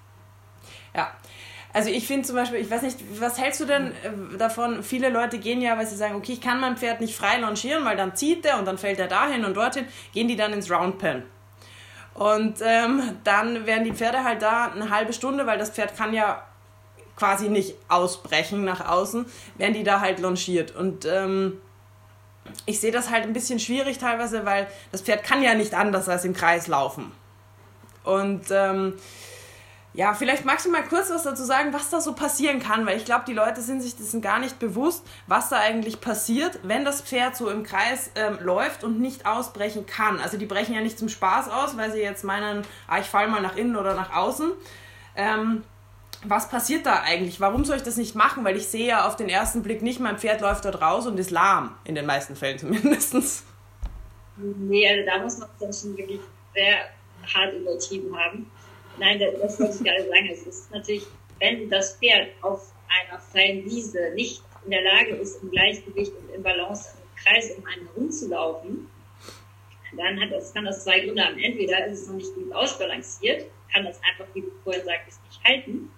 Ja. 0.96 1.16
Also 1.72 1.92
ich 1.92 2.08
finde 2.08 2.26
zum 2.26 2.36
Beispiel, 2.36 2.60
ich 2.60 2.72
weiß 2.72 2.82
nicht, 2.82 2.98
was 3.20 3.40
hältst 3.40 3.62
du 3.62 3.66
denn 3.66 3.92
äh, 3.92 4.38
davon? 4.40 4.82
Viele 4.82 5.10
Leute 5.10 5.38
gehen 5.38 5.62
ja, 5.62 5.78
weil 5.78 5.86
sie 5.86 5.96
sagen, 5.96 6.16
okay, 6.16 6.34
ich 6.34 6.42
kann 6.42 6.60
mein 6.60 6.78
Pferd 6.78 7.00
nicht 7.00 7.16
frei 7.16 7.38
longieren, 7.38 7.86
weil 7.86 7.96
dann 7.96 8.16
zieht 8.16 8.44
er 8.44 8.58
und 8.58 8.66
dann 8.66 8.80
fällt 8.80 8.98
er 8.98 9.08
dahin 9.08 9.46
und 9.46 9.56
dorthin, 9.56 9.86
gehen 10.12 10.28
die 10.28 10.36
dann 10.36 10.52
ins 10.52 10.72
Roundpen. 10.72 11.24
Und 12.20 12.56
ähm, 12.62 13.02
dann 13.24 13.66
werden 13.66 13.86
die 13.86 13.94
Pferde 13.94 14.26
halt 14.26 14.42
da 14.42 14.66
eine 14.66 14.90
halbe 14.90 15.14
Stunde, 15.14 15.48
weil 15.48 15.58
das 15.58 15.70
Pferd 15.70 15.96
kann 15.96 16.14
ja 16.14 16.44
quasi 17.16 17.48
nicht 17.48 17.76
ausbrechen 17.88 18.66
nach 18.66 18.86
außen, 18.86 19.26
werden 19.56 19.74
die 19.74 19.84
da 19.84 20.02
halt 20.02 20.20
longiert. 20.20 20.76
Und 20.76 21.06
ähm, 21.06 21.62
ich 22.66 22.82
sehe 22.82 22.92
das 22.92 23.10
halt 23.10 23.24
ein 23.24 23.32
bisschen 23.32 23.58
schwierig 23.58 24.00
teilweise, 24.00 24.46
weil 24.46 24.68
das 24.92 25.02
Pferd 25.02 25.24
kann 25.24 25.42
ja 25.42 25.54
nicht 25.54 25.74
anders 25.74 26.10
als 26.10 26.26
im 26.26 26.34
Kreis 26.34 26.68
laufen. 26.68 27.10
Und 28.04 28.48
ähm, 28.52 28.96
ja, 29.94 30.14
vielleicht 30.14 30.46
magst 30.46 30.66
du 30.66 30.72
mal 30.72 30.84
kurz 30.84 31.10
was 31.10 31.24
dazu 31.24 31.44
sagen, 31.44 31.74
was 31.74 31.90
da 31.90 32.00
so 32.00 32.14
passieren 32.14 32.60
kann, 32.60 32.86
weil 32.86 32.98
ich 32.98 33.06
glaube, 33.06 33.24
die 33.28 33.34
Leute 33.34 33.62
sind 33.62 33.82
sich 33.82 33.96
dessen 33.96 34.22
gar 34.22 34.40
nicht 34.40 34.60
bewusst, 34.60 35.04
was 35.26 35.50
da 35.50 35.58
eigentlich 35.58 36.00
passiert, 36.00 36.60
wenn 36.64 36.86
das 36.86 37.02
Pferd 37.02 37.36
so 37.36 37.50
im 37.50 37.64
Kreis 37.64 38.12
ähm, 38.16 38.38
läuft 38.42 38.84
und 38.84 39.00
nicht 39.00 39.26
ausbrechen 39.26 39.88
kann. 39.88 40.20
Also 40.20 40.38
die 40.38 40.46
brechen 40.46 40.76
ja 40.76 40.82
nicht 40.82 41.00
zum 41.00 41.10
Spaß 41.10 41.50
aus, 41.50 41.76
weil 41.76 41.92
sie 41.92 42.00
jetzt 42.00 42.24
meinen, 42.24 42.64
ah, 42.88 43.00
ich 43.00 43.08
falle 43.08 43.30
mal 43.30 43.42
nach 43.42 43.56
innen 43.56 43.76
oder 43.76 43.96
nach 43.96 44.16
außen. 44.16 44.52
Ähm, 45.16 45.64
was 46.24 46.50
passiert 46.50 46.86
da 46.86 47.02
eigentlich? 47.02 47.40
Warum 47.40 47.66
soll 47.66 47.78
ich 47.78 47.84
das 47.84 47.98
nicht 47.98 48.14
machen? 48.14 48.44
Weil 48.44 48.58
ich 48.58 48.68
sehe 48.68 48.88
ja 48.88 49.08
auf 49.08 49.16
den 49.16 49.30
ersten 49.30 49.64
Blick 49.64 49.82
nicht, 49.82 50.00
mein 50.00 50.20
Pferd 50.20 50.42
läuft 50.42 50.66
dort 50.66 50.82
raus 50.82 51.08
und 51.08 51.18
ist 51.18 51.32
lahm, 51.32 51.76
in 51.84 51.96
den 51.96 52.06
meisten 52.06 52.36
Fällen 52.36 52.60
zumindest. 52.60 53.44
Nee, 54.38 54.88
also 54.88 55.06
da 55.06 55.24
muss 55.24 55.38
man 55.40 55.50
es 55.70 55.82
schon 55.82 55.98
wirklich 55.98 56.22
sehr 56.54 56.78
hart 57.34 57.54
übertrieben 57.54 58.16
haben. 58.18 58.52
Nein, 59.00 59.20
das 59.20 59.60
wollte 59.60 59.74
ich 59.74 59.84
gerade 59.84 60.08
sagen. 60.08 60.30
Es 60.32 60.44
ist 60.44 60.72
natürlich, 60.72 61.08
wenn 61.40 61.70
das 61.70 61.98
Pferd 61.98 62.30
auf 62.42 62.72
einer 62.88 63.20
freien 63.20 63.64
Wiese 63.66 64.12
nicht 64.14 64.44
in 64.66 64.72
der 64.72 64.84
Lage 64.84 65.16
ist, 65.16 65.42
im 65.42 65.52
Gleichgewicht 65.52 66.12
und 66.14 66.36
im 66.36 66.44
Balance 66.44 66.90
im 66.98 67.24
Kreis 67.24 67.52
um 67.58 67.66
einen 67.66 67.88
herumzulaufen, 67.88 68.90
dann 69.96 70.20
hat 70.20 70.32
das, 70.32 70.54
kann 70.54 70.66
das 70.66 70.84
zwei 70.84 71.00
Gründe 71.00 71.24
haben. 71.24 71.40
Entweder 71.40 71.86
ist 71.88 72.02
es 72.02 72.08
noch 72.08 72.16
nicht 72.16 72.34
gut 72.36 72.52
ausbalanciert, 72.54 73.46
kann 73.74 73.86
das 73.86 74.00
einfach, 74.04 74.26
wie 74.34 74.42
du 74.42 74.52
vorhin 74.64 74.84
sagtest, 74.86 75.20
nicht 75.24 75.44
halten, 75.44 75.92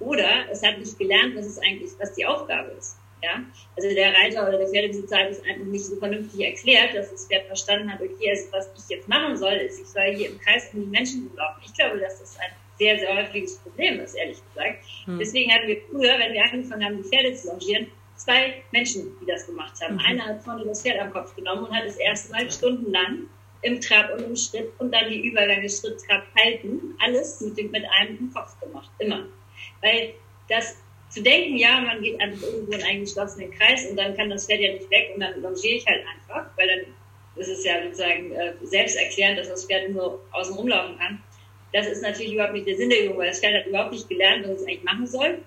oder 0.00 0.48
es 0.50 0.62
hat 0.62 0.78
nicht 0.78 0.98
gelernt, 0.98 1.36
was 1.36 1.46
es 1.46 1.58
eigentlich, 1.58 1.90
was 1.98 2.14
die 2.14 2.24
Aufgabe 2.24 2.70
ist. 2.70 2.97
Ja? 3.22 3.42
Also 3.76 3.94
der 3.94 4.14
Reiter 4.14 4.48
oder 4.48 4.58
der 4.58 4.68
Pferdebesitzer 4.68 5.18
hat 5.18 5.30
es 5.30 5.42
einfach 5.44 5.66
nicht 5.66 5.84
so 5.84 5.96
vernünftig 5.96 6.40
erklärt, 6.40 6.94
dass 6.94 7.10
das 7.10 7.26
Pferd 7.26 7.46
verstanden 7.46 7.92
hat, 7.92 8.00
okay, 8.00 8.30
also 8.30 8.52
was 8.52 8.70
ich 8.76 8.96
jetzt 8.96 9.08
machen 9.08 9.36
soll, 9.36 9.54
ist, 9.54 9.80
ich 9.80 9.86
soll 9.86 10.14
hier 10.14 10.30
im 10.30 10.38
Kreis 10.40 10.70
um 10.72 10.80
die 10.80 10.86
Menschen 10.86 11.30
laufen. 11.36 11.60
Ich 11.64 11.74
glaube, 11.74 11.98
dass 11.98 12.20
das 12.20 12.38
ein 12.38 12.50
sehr, 12.78 12.98
sehr 12.98 13.16
häufiges 13.16 13.58
Problem 13.58 14.00
ist, 14.00 14.14
ehrlich 14.14 14.38
gesagt. 14.48 14.84
Hm. 15.04 15.18
Deswegen 15.18 15.52
hatten 15.52 15.66
wir 15.66 15.80
früher, 15.90 16.18
wenn 16.18 16.32
wir 16.32 16.42
angefangen 16.42 16.84
haben, 16.84 17.02
die 17.02 17.08
Pferde 17.08 17.34
zu 17.34 17.48
longieren, 17.48 17.88
zwei 18.18 18.62
Menschen, 18.72 19.16
die 19.20 19.26
das 19.26 19.46
gemacht 19.46 19.74
haben. 19.82 19.94
Mhm. 19.94 20.00
Einer 20.00 20.24
hat 20.26 20.42
vorne 20.42 20.64
das 20.64 20.82
Pferd 20.82 21.00
am 21.00 21.12
Kopf 21.12 21.34
genommen 21.34 21.64
und 21.64 21.74
hat 21.74 21.86
das 21.86 21.96
erste 21.96 22.32
Mal 22.32 22.50
stundenlang 22.50 23.28
im 23.62 23.80
Trab 23.80 24.12
und 24.12 24.22
im 24.22 24.36
Schritt 24.36 24.70
und 24.78 24.92
dann 24.92 25.08
die 25.08 25.26
Übergänge 25.26 25.68
Schritt, 25.68 26.00
Trab 26.06 26.24
halten, 26.38 26.94
alles 27.00 27.40
mit, 27.40 27.56
dem, 27.56 27.70
mit 27.70 27.84
einem 27.98 28.18
im 28.18 28.32
Kopf 28.32 28.58
gemacht, 28.60 28.90
immer. 28.98 29.26
Weil 29.80 30.14
das 30.48 30.76
zu 31.10 31.22
denken, 31.22 31.56
ja, 31.56 31.80
man 31.80 32.02
geht 32.02 32.20
einfach 32.20 32.46
irgendwo 32.46 32.72
in 32.72 32.82
einen 32.82 33.00
geschlossenen 33.00 33.50
Kreis 33.52 33.86
und 33.90 33.96
dann 33.96 34.16
kann 34.16 34.30
das 34.30 34.46
Pferd 34.46 34.60
ja 34.60 34.72
nicht 34.72 34.90
weg 34.90 35.12
und 35.14 35.20
dann 35.20 35.40
longiere 35.40 35.76
ich 35.76 35.86
halt 35.86 36.04
einfach, 36.06 36.50
weil 36.56 36.68
dann 36.68 36.94
ist 37.36 37.48
es 37.48 37.64
ja 37.64 37.82
sozusagen 37.82 38.32
äh, 38.32 38.52
selbsterklärend, 38.62 39.38
dass 39.38 39.48
das 39.48 39.66
Pferd 39.66 39.90
nur 39.90 40.20
außen 40.32 40.54
rumlaufen 40.54 40.98
kann. 40.98 41.22
Das 41.72 41.86
ist 41.86 42.02
natürlich 42.02 42.34
überhaupt 42.34 42.54
nicht 42.54 42.66
der 42.66 42.76
Sinn 42.76 42.90
der 42.90 43.04
Übung, 43.04 43.18
weil 43.18 43.28
das 43.28 43.40
Pferd 43.40 43.54
hat 43.54 43.66
überhaupt 43.66 43.92
nicht 43.92 44.08
gelernt, 44.08 44.46
was 44.46 44.60
es 44.60 44.66
eigentlich 44.66 44.84
machen 44.84 45.06
soll. 45.06 45.38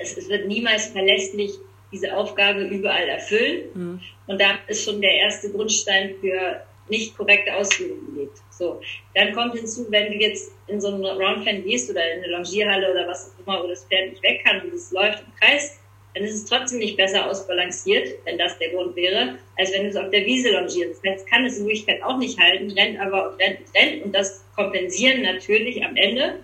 Es, 0.00 0.16
es 0.16 0.28
wird 0.28 0.46
niemals 0.46 0.88
verlässlich 0.88 1.52
diese 1.90 2.16
Aufgabe 2.16 2.62
überall 2.64 3.08
erfüllen. 3.08 3.62
Mhm. 3.74 4.00
Und 4.26 4.40
da 4.40 4.58
ist 4.68 4.84
schon 4.84 5.00
der 5.00 5.12
erste 5.12 5.50
Grundstein 5.50 6.14
für 6.20 6.62
nicht 6.88 7.16
korrekte 7.16 7.54
Ausführung 7.56 8.14
gelegt. 8.14 8.38
So, 8.58 8.80
dann 9.14 9.32
kommt 9.34 9.54
hinzu, 9.54 9.86
wenn 9.90 10.12
du 10.12 10.18
jetzt 10.18 10.50
in 10.66 10.80
so 10.80 10.88
einen 10.88 11.04
Roundpen 11.04 11.62
gehst 11.62 11.88
oder 11.90 12.00
in 12.12 12.24
eine 12.24 12.32
Longierhalle 12.32 12.90
oder 12.90 13.06
was 13.06 13.32
auch 13.32 13.46
immer, 13.46 13.62
wo 13.62 13.68
das 13.68 13.84
Pferd 13.84 14.10
nicht 14.10 14.22
weg 14.22 14.42
kann 14.44 14.60
und 14.62 14.74
es 14.74 14.90
läuft 14.90 15.20
im 15.20 15.32
Kreis, 15.40 15.78
dann 16.14 16.24
ist 16.24 16.34
es 16.34 16.44
trotzdem 16.46 16.80
nicht 16.80 16.96
besser 16.96 17.30
ausbalanciert, 17.30 18.08
wenn 18.24 18.36
das 18.36 18.58
der 18.58 18.70
Grund 18.70 18.96
wäre, 18.96 19.38
als 19.56 19.72
wenn 19.72 19.84
du 19.84 19.90
es 19.90 19.96
auf 19.96 20.10
der 20.10 20.26
Wiese 20.26 20.50
longierst. 20.50 21.04
Das 21.04 21.12
heißt, 21.12 21.30
kann 21.30 21.44
es 21.46 21.58
in 21.58 21.66
Wirklichkeit 21.66 22.02
auch 22.02 22.18
nicht 22.18 22.38
halten, 22.38 22.70
rennt 22.72 22.98
aber 22.98 23.30
und 23.30 23.40
rennt 23.40 23.60
und 23.60 23.76
rennt 23.76 24.04
und 24.04 24.12
das 24.12 24.44
kompensieren 24.56 25.22
natürlich 25.22 25.84
am 25.84 25.94
Ende 25.94 26.40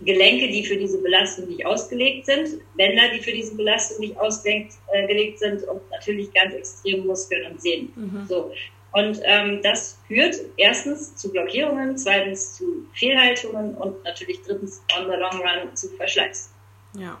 Gelenke, 0.00 0.46
die 0.46 0.64
für 0.64 0.76
diese 0.76 1.02
Belastung 1.02 1.48
nicht 1.48 1.66
ausgelegt 1.66 2.26
sind, 2.26 2.60
Bänder, 2.76 3.10
die 3.12 3.20
für 3.20 3.32
diese 3.32 3.56
Belastung 3.56 3.98
nicht 3.98 4.16
ausgelegt 4.16 4.74
äh, 4.92 5.36
sind 5.36 5.64
und 5.64 5.90
natürlich 5.90 6.32
ganz 6.32 6.54
extreme 6.54 7.02
Muskeln 7.04 7.50
und 7.50 7.60
Sehnen. 7.60 7.92
Mhm. 7.96 8.26
So. 8.28 8.52
Und 8.92 9.20
ähm, 9.24 9.60
das 9.62 9.98
führt 10.06 10.36
erstens 10.56 11.14
zu 11.14 11.30
Blockierungen, 11.30 11.96
zweitens 11.98 12.54
zu 12.54 12.86
Fehlhaltungen 12.94 13.74
und 13.74 14.02
natürlich 14.04 14.40
drittens 14.42 14.82
on 14.98 15.04
the 15.10 15.16
long 15.16 15.40
run 15.40 15.76
zu 15.76 15.88
Verschleiß. 15.90 16.50
Ja. 16.94 17.18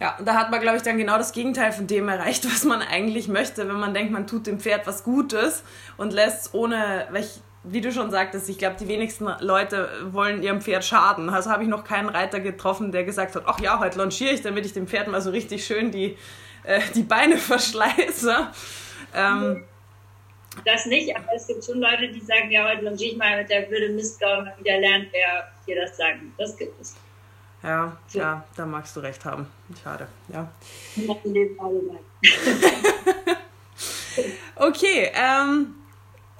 Ja, 0.00 0.16
und 0.18 0.26
da 0.26 0.34
hat 0.34 0.50
man, 0.50 0.60
glaube 0.60 0.76
ich, 0.76 0.82
dann 0.82 0.98
genau 0.98 1.16
das 1.18 1.32
Gegenteil 1.32 1.72
von 1.72 1.86
dem 1.86 2.08
erreicht, 2.08 2.44
was 2.52 2.64
man 2.64 2.82
eigentlich 2.82 3.28
möchte, 3.28 3.66
wenn 3.68 3.76
man 3.76 3.94
denkt, 3.94 4.12
man 4.12 4.26
tut 4.26 4.46
dem 4.46 4.60
Pferd 4.60 4.86
was 4.86 5.04
Gutes 5.04 5.62
und 5.96 6.12
lässt 6.12 6.52
ohne, 6.52 7.06
welch, 7.10 7.40
wie 7.62 7.80
du 7.80 7.90
schon 7.90 8.10
sagtest, 8.10 8.48
ich 8.50 8.58
glaube, 8.58 8.76
die 8.78 8.88
wenigsten 8.88 9.26
Leute 9.40 9.88
wollen 10.10 10.42
ihrem 10.42 10.60
Pferd 10.60 10.84
schaden. 10.84 11.30
Also 11.30 11.50
habe 11.50 11.62
ich 11.62 11.68
noch 11.68 11.84
keinen 11.84 12.10
Reiter 12.10 12.40
getroffen, 12.40 12.92
der 12.92 13.04
gesagt 13.04 13.34
hat, 13.36 13.44
ach 13.46 13.60
ja, 13.60 13.78
heute 13.78 13.96
longiere 13.98 14.34
ich, 14.34 14.42
damit 14.42 14.66
ich 14.66 14.74
dem 14.74 14.86
Pferd 14.86 15.08
mal 15.08 15.22
so 15.22 15.30
richtig 15.30 15.64
schön 15.64 15.90
die, 15.90 16.18
äh, 16.64 16.80
die 16.94 17.04
Beine 17.04 17.36
verschleiße. 17.38 18.48
Ähm, 19.14 19.64
das 20.64 20.86
nicht, 20.86 21.16
aber 21.16 21.34
es 21.34 21.46
gibt 21.46 21.64
schon 21.64 21.80
Leute, 21.80 22.08
die 22.08 22.20
sagen, 22.20 22.50
ja, 22.50 22.68
heute 22.68 22.84
longiere 22.84 23.12
ich 23.12 23.16
mal 23.16 23.38
mit 23.38 23.48
der 23.50 23.70
Würde 23.70 23.90
Mistgau 23.90 24.38
und 24.38 24.58
wieder 24.58 24.78
lernt, 24.78 25.08
wer 25.12 25.52
dir 25.66 25.82
das 25.82 25.96
sagt. 25.96 26.18
Das 26.38 26.56
gibt 26.56 26.80
es. 26.80 26.94
Ja, 27.62 27.96
so. 28.08 28.18
ja, 28.18 28.44
da 28.56 28.66
magst 28.66 28.94
du 28.94 29.00
recht 29.00 29.24
haben. 29.24 29.46
Schade, 29.82 30.06
ja. 30.28 30.52
okay, 34.56 35.10
ähm, 35.14 35.74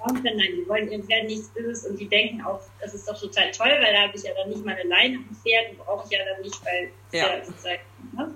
Nein, 0.07 0.37
die 0.55 0.69
wollen 0.69 0.91
ihrem 0.91 1.03
Pferd 1.03 1.25
nichts 1.25 1.49
Böses 1.49 1.87
und 1.87 1.99
die 1.99 2.07
denken 2.07 2.41
auch, 2.43 2.61
das 2.79 2.93
ist 2.93 3.09
doch 3.09 3.19
total 3.19 3.49
toll, 3.51 3.71
weil 3.81 3.93
da 3.93 4.03
habe 4.03 4.15
ich 4.15 4.23
ja 4.23 4.33
dann 4.35 4.49
nicht 4.49 4.63
meine 4.63 4.83
Leine 4.83 5.17
am 5.17 5.35
Pferd, 5.35 5.71
die 5.71 5.77
brauche 5.77 6.05
ich 6.05 6.11
ja 6.17 6.23
dann 6.25 6.43
nicht, 6.43 6.63
weil 6.63 6.91
ja. 7.11 7.43
sozusagen, 7.43 7.81
ne? 8.13 8.35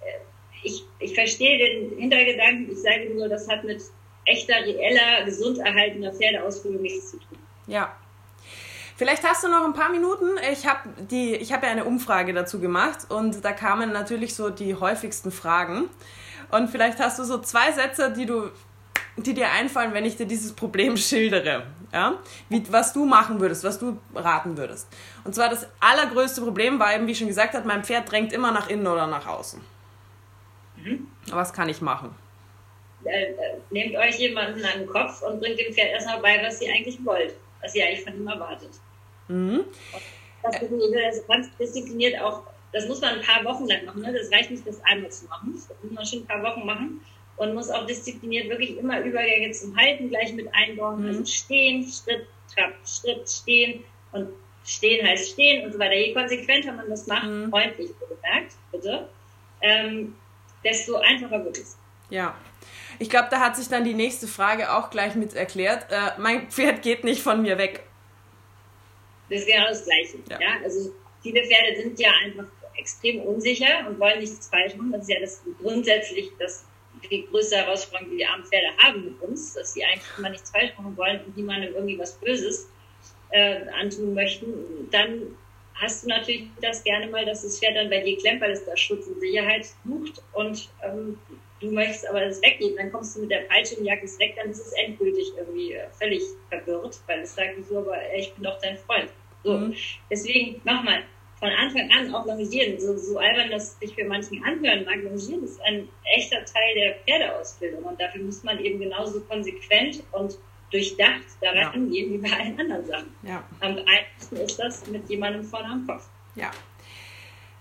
Äh, 0.00 0.18
ich, 0.64 0.84
ich 0.98 1.14
verstehe 1.14 1.58
den 1.58 1.96
Hintergedanken, 1.98 2.72
ich 2.72 2.82
sage 2.82 3.08
nur, 3.14 3.28
das 3.28 3.48
hat 3.48 3.62
mit 3.62 3.80
echter, 4.26 4.56
reeller, 4.56 5.24
gesund 5.24 5.58
erhaltener 5.58 6.12
Pferdeausbildung 6.12 6.82
nichts 6.82 7.12
zu 7.12 7.18
tun. 7.18 7.38
Ja, 7.66 7.96
Vielleicht 8.98 9.24
hast 9.24 9.44
du 9.44 9.48
noch 9.48 9.62
ein 9.66 9.74
paar 9.74 9.90
Minuten. 9.90 10.38
Ich 10.50 10.66
habe 10.66 10.88
hab 11.10 11.62
ja 11.62 11.68
eine 11.68 11.84
Umfrage 11.84 12.32
dazu 12.32 12.60
gemacht 12.60 13.00
und 13.10 13.44
da 13.44 13.52
kamen 13.52 13.92
natürlich 13.92 14.34
so 14.34 14.48
die 14.48 14.74
häufigsten 14.74 15.30
Fragen. 15.30 15.90
Und 16.50 16.70
vielleicht 16.70 16.98
hast 16.98 17.18
du 17.18 17.24
so 17.24 17.38
zwei 17.38 17.72
Sätze, 17.72 18.10
die 18.10 18.24
du 18.24 18.50
die 19.18 19.32
dir 19.32 19.50
einfallen, 19.50 19.94
wenn 19.94 20.04
ich 20.04 20.16
dir 20.16 20.26
dieses 20.26 20.52
Problem 20.52 20.96
schildere. 20.96 21.66
Ja? 21.92 22.18
Wie, 22.48 22.62
was 22.70 22.92
du 22.92 23.04
machen 23.04 23.40
würdest, 23.40 23.64
was 23.64 23.78
du 23.78 23.98
raten 24.14 24.56
würdest. 24.56 24.88
Und 25.24 25.34
zwar 25.34 25.48
das 25.48 25.66
allergrößte 25.80 26.42
Problem 26.42 26.78
war 26.78 26.94
eben, 26.94 27.06
wie 27.06 27.12
ich 27.12 27.18
schon 27.18 27.28
gesagt 27.28 27.54
habe, 27.54 27.66
mein 27.66 27.84
Pferd 27.84 28.10
drängt 28.10 28.32
immer 28.32 28.52
nach 28.52 28.68
innen 28.68 28.86
oder 28.86 29.06
nach 29.06 29.26
außen. 29.26 29.60
Mhm. 30.76 31.06
Was 31.30 31.52
kann 31.52 31.68
ich 31.68 31.80
machen? 31.80 32.14
Äh, 33.06 33.34
nehmt 33.70 33.96
euch 33.96 34.18
jemanden 34.18 34.64
an 34.64 34.80
den 34.80 34.86
Kopf 34.86 35.22
und 35.22 35.40
bringt 35.40 35.58
dem 35.58 35.72
Pferd 35.72 35.90
erstmal 35.90 36.20
bei, 36.20 36.42
was 36.42 36.60
ihr 36.60 36.72
eigentlich 36.72 36.98
wollt, 37.04 37.34
was 37.62 37.74
ihr 37.74 37.86
eigentlich 37.86 38.04
von 38.04 38.16
ihm 38.16 38.26
erwartet. 38.26 38.70
Mhm. 39.28 39.64
Das 40.42 40.62
ist 40.62 41.28
ganz 41.28 41.48
diszipliniert 41.58 42.20
auch, 42.20 42.42
das 42.72 42.86
muss 42.86 43.00
man 43.00 43.18
ein 43.18 43.22
paar 43.22 43.44
Wochen 43.44 43.66
lang 43.66 43.84
machen. 43.84 44.02
Ne? 44.02 44.12
Das 44.12 44.30
reicht 44.30 44.50
nicht, 44.50 44.66
das 44.66 44.82
einmal 44.84 45.10
zu 45.10 45.26
machen. 45.26 45.54
Das 45.54 45.76
muss 45.82 45.92
man 45.92 46.06
schon 46.06 46.20
ein 46.20 46.26
paar 46.26 46.42
Wochen 46.42 46.66
machen 46.66 47.00
und 47.36 47.54
muss 47.54 47.70
auch 47.70 47.86
diszipliniert 47.86 48.48
wirklich 48.48 48.76
immer 48.76 49.00
Übergänge 49.00 49.50
zum 49.52 49.76
Halten 49.76 50.08
gleich 50.08 50.32
mit 50.32 50.48
einbauen. 50.54 51.02
Mhm. 51.02 51.08
Also 51.08 51.24
stehen, 51.24 51.86
Schritt, 51.86 52.26
Trab, 52.54 52.74
Schritt, 52.86 53.28
stehen 53.28 53.84
und 54.12 54.28
stehen 54.64 55.06
heißt 55.06 55.32
stehen 55.32 55.64
und 55.64 55.72
so 55.72 55.78
weiter. 55.78 55.94
Je 55.94 56.12
konsequenter 56.12 56.72
man 56.72 56.88
das 56.88 57.06
macht, 57.06 57.28
mhm. 57.28 57.50
freundlich 57.50 57.90
bemerkt, 57.98 58.54
bitte, 58.72 59.08
ähm, 59.60 60.14
desto 60.64 60.96
einfacher 60.96 61.44
wird 61.44 61.58
es. 61.58 61.78
Ja. 62.10 62.34
Ich 62.98 63.10
glaube, 63.10 63.28
da 63.30 63.40
hat 63.40 63.56
sich 63.56 63.68
dann 63.68 63.84
die 63.84 63.94
nächste 63.94 64.26
Frage 64.26 64.72
auch 64.72 64.90
gleich 64.90 65.14
mit 65.14 65.34
erklärt. 65.34 65.90
Äh, 65.90 66.18
mein 66.18 66.50
Pferd 66.50 66.82
geht 66.82 67.04
nicht 67.04 67.22
von 67.22 67.42
mir 67.42 67.58
weg. 67.58 67.82
Das 69.28 69.40
ist 69.40 69.46
genau 69.46 69.68
das 69.68 69.84
Gleiche. 69.84 70.18
Ja. 70.30 70.40
ja. 70.40 70.62
Also 70.62 70.92
viele 71.22 71.42
Pferde 71.44 71.82
sind 71.82 71.98
ja 71.98 72.10
einfach 72.24 72.46
extrem 72.76 73.20
unsicher 73.22 73.86
und 73.88 73.98
wollen 73.98 74.20
nichts 74.20 74.48
falsch 74.48 74.74
machen. 74.76 74.92
Das 74.92 75.02
ist 75.02 75.10
ja 75.10 75.20
das 75.20 75.42
grundsätzlich 75.60 76.30
das 76.38 76.64
die 77.10 77.26
größte 77.26 77.56
Herausforderung, 77.56 78.10
die 78.10 78.18
die 78.18 78.26
armen 78.26 78.44
Pferde 78.44 78.68
haben 78.78 79.04
mit 79.04 79.20
uns, 79.20 79.54
dass 79.54 79.74
sie 79.74 79.84
eigentlich 79.84 80.10
immer 80.18 80.30
nichts 80.30 80.50
falsch 80.50 80.72
machen 80.76 80.96
wollen 80.96 81.20
und 81.24 81.36
niemandem 81.36 81.74
irgendwie 81.74 81.98
was 81.98 82.14
Böses 82.18 82.68
äh, 83.30 83.68
antun 83.80 84.14
möchten, 84.14 84.88
dann 84.90 85.36
hast 85.74 86.04
du 86.04 86.08
natürlich 86.08 86.48
das 86.62 86.82
gerne 86.84 87.06
mal, 87.08 87.24
dass 87.24 87.42
das 87.42 87.58
Pferd 87.58 87.76
dann 87.76 87.90
bei 87.90 88.00
dir 88.00 88.16
klemmt, 88.18 88.40
weil 88.40 88.52
es 88.52 88.64
da 88.64 88.76
Schutz 88.76 89.06
und 89.06 89.20
Sicherheit 89.20 89.66
sucht 89.84 90.22
und 90.32 90.70
ähm, 90.82 91.18
du 91.66 91.74
möchtest 91.74 92.08
aber 92.08 92.20
das 92.20 92.40
weggeben, 92.42 92.76
dann 92.76 92.92
kommst 92.92 93.16
du 93.16 93.20
mit 93.20 93.30
der 93.30 93.42
Peitsche 93.42 93.76
und 93.76 93.84
jagst 93.84 94.18
weg, 94.18 94.34
dann 94.36 94.50
ist 94.50 94.60
es 94.60 94.72
endgültig 94.72 95.32
irgendwie 95.36 95.72
äh, 95.72 95.88
völlig 95.90 96.22
verwirrt, 96.48 97.00
weil 97.06 97.20
es 97.20 97.34
sagt 97.34 97.64
so, 97.68 97.78
aber 97.78 98.00
ey, 98.12 98.20
ich 98.20 98.34
bin 98.34 98.44
doch 98.44 98.58
dein 98.60 98.76
Freund. 98.78 99.10
So, 99.44 99.52
mhm. 99.52 99.74
deswegen 100.10 100.60
nochmal, 100.64 101.04
von 101.38 101.50
Anfang 101.50 101.90
an 101.90 102.14
auch 102.14 102.26
longieren. 102.26 102.80
So, 102.80 102.96
so 102.96 103.18
albern 103.18 103.50
das 103.50 103.78
sich 103.78 103.94
für 103.94 104.04
manchen 104.04 104.42
anhören 104.42 104.84
mag, 104.84 105.02
longieren 105.02 105.44
ist 105.44 105.60
ein 105.62 105.88
echter 106.16 106.44
Teil 106.44 106.74
der 106.74 106.94
Pferdeausbildung 107.04 107.84
und 107.84 108.00
dafür 108.00 108.22
muss 108.22 108.42
man 108.42 108.58
eben 108.58 108.80
genauso 108.80 109.20
konsequent 109.20 110.02
und 110.12 110.38
durchdacht 110.70 111.22
daran 111.40 111.92
ja. 111.92 111.92
gehen 111.92 112.12
wie 112.12 112.18
bei 112.18 112.36
allen 112.36 112.58
anderen 112.58 112.84
Sachen. 112.86 113.14
Ja. 113.22 113.44
Am 113.60 113.76
einfachsten 113.76 114.36
ist 114.36 114.58
das 114.58 114.86
mit 114.86 115.08
jemandem 115.08 115.44
vorne 115.44 115.68
am 115.68 115.86
Kopf. 115.86 116.08
Ja. 116.34 116.50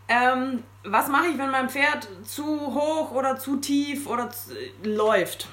Ähm, 0.07 0.63
was 0.83 1.07
mache 1.07 1.27
ich, 1.27 1.37
wenn 1.37 1.49
mein 1.49 1.69
Pferd 1.69 2.07
zu 2.23 2.45
hoch 2.45 3.11
oder 3.11 3.37
zu 3.37 3.57
tief 3.57 4.07
oder 4.07 4.29
zu, 4.29 4.53
äh, 4.53 4.87
läuft? 4.87 5.47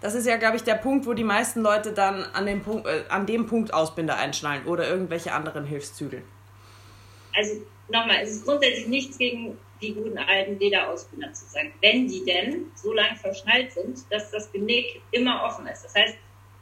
Das 0.00 0.14
ist 0.14 0.26
ja, 0.26 0.36
glaube 0.36 0.56
ich, 0.56 0.62
der 0.62 0.74
Punkt, 0.74 1.06
wo 1.06 1.14
die 1.14 1.24
meisten 1.24 1.60
Leute 1.60 1.92
dann 1.92 2.24
an 2.32 2.46
dem 2.46 2.62
Punkt, 2.62 2.86
äh, 2.86 3.04
an 3.08 3.26
dem 3.26 3.46
Punkt 3.46 3.74
Ausbinder 3.74 4.16
einschnallen 4.16 4.64
oder 4.66 4.88
irgendwelche 4.88 5.32
anderen 5.32 5.64
Hilfszügel 5.64 6.22
also 7.36 7.62
nochmal, 7.88 8.18
es 8.22 8.32
ist 8.32 8.46
grundsätzlich 8.46 8.88
nichts 8.88 9.18
gegen 9.18 9.56
die 9.80 9.92
guten 9.92 10.16
alten 10.18 10.58
Lederausbinder 10.58 11.32
zu 11.34 11.44
sagen, 11.44 11.72
wenn 11.82 12.08
die 12.08 12.24
denn 12.24 12.66
so 12.74 12.92
lang 12.94 13.14
verschnallt 13.16 13.72
sind, 13.72 13.98
dass 14.10 14.30
das 14.30 14.50
Genick 14.50 15.02
immer 15.10 15.44
offen 15.44 15.66
ist. 15.66 15.84
Das 15.84 15.94
heißt, 15.94 16.16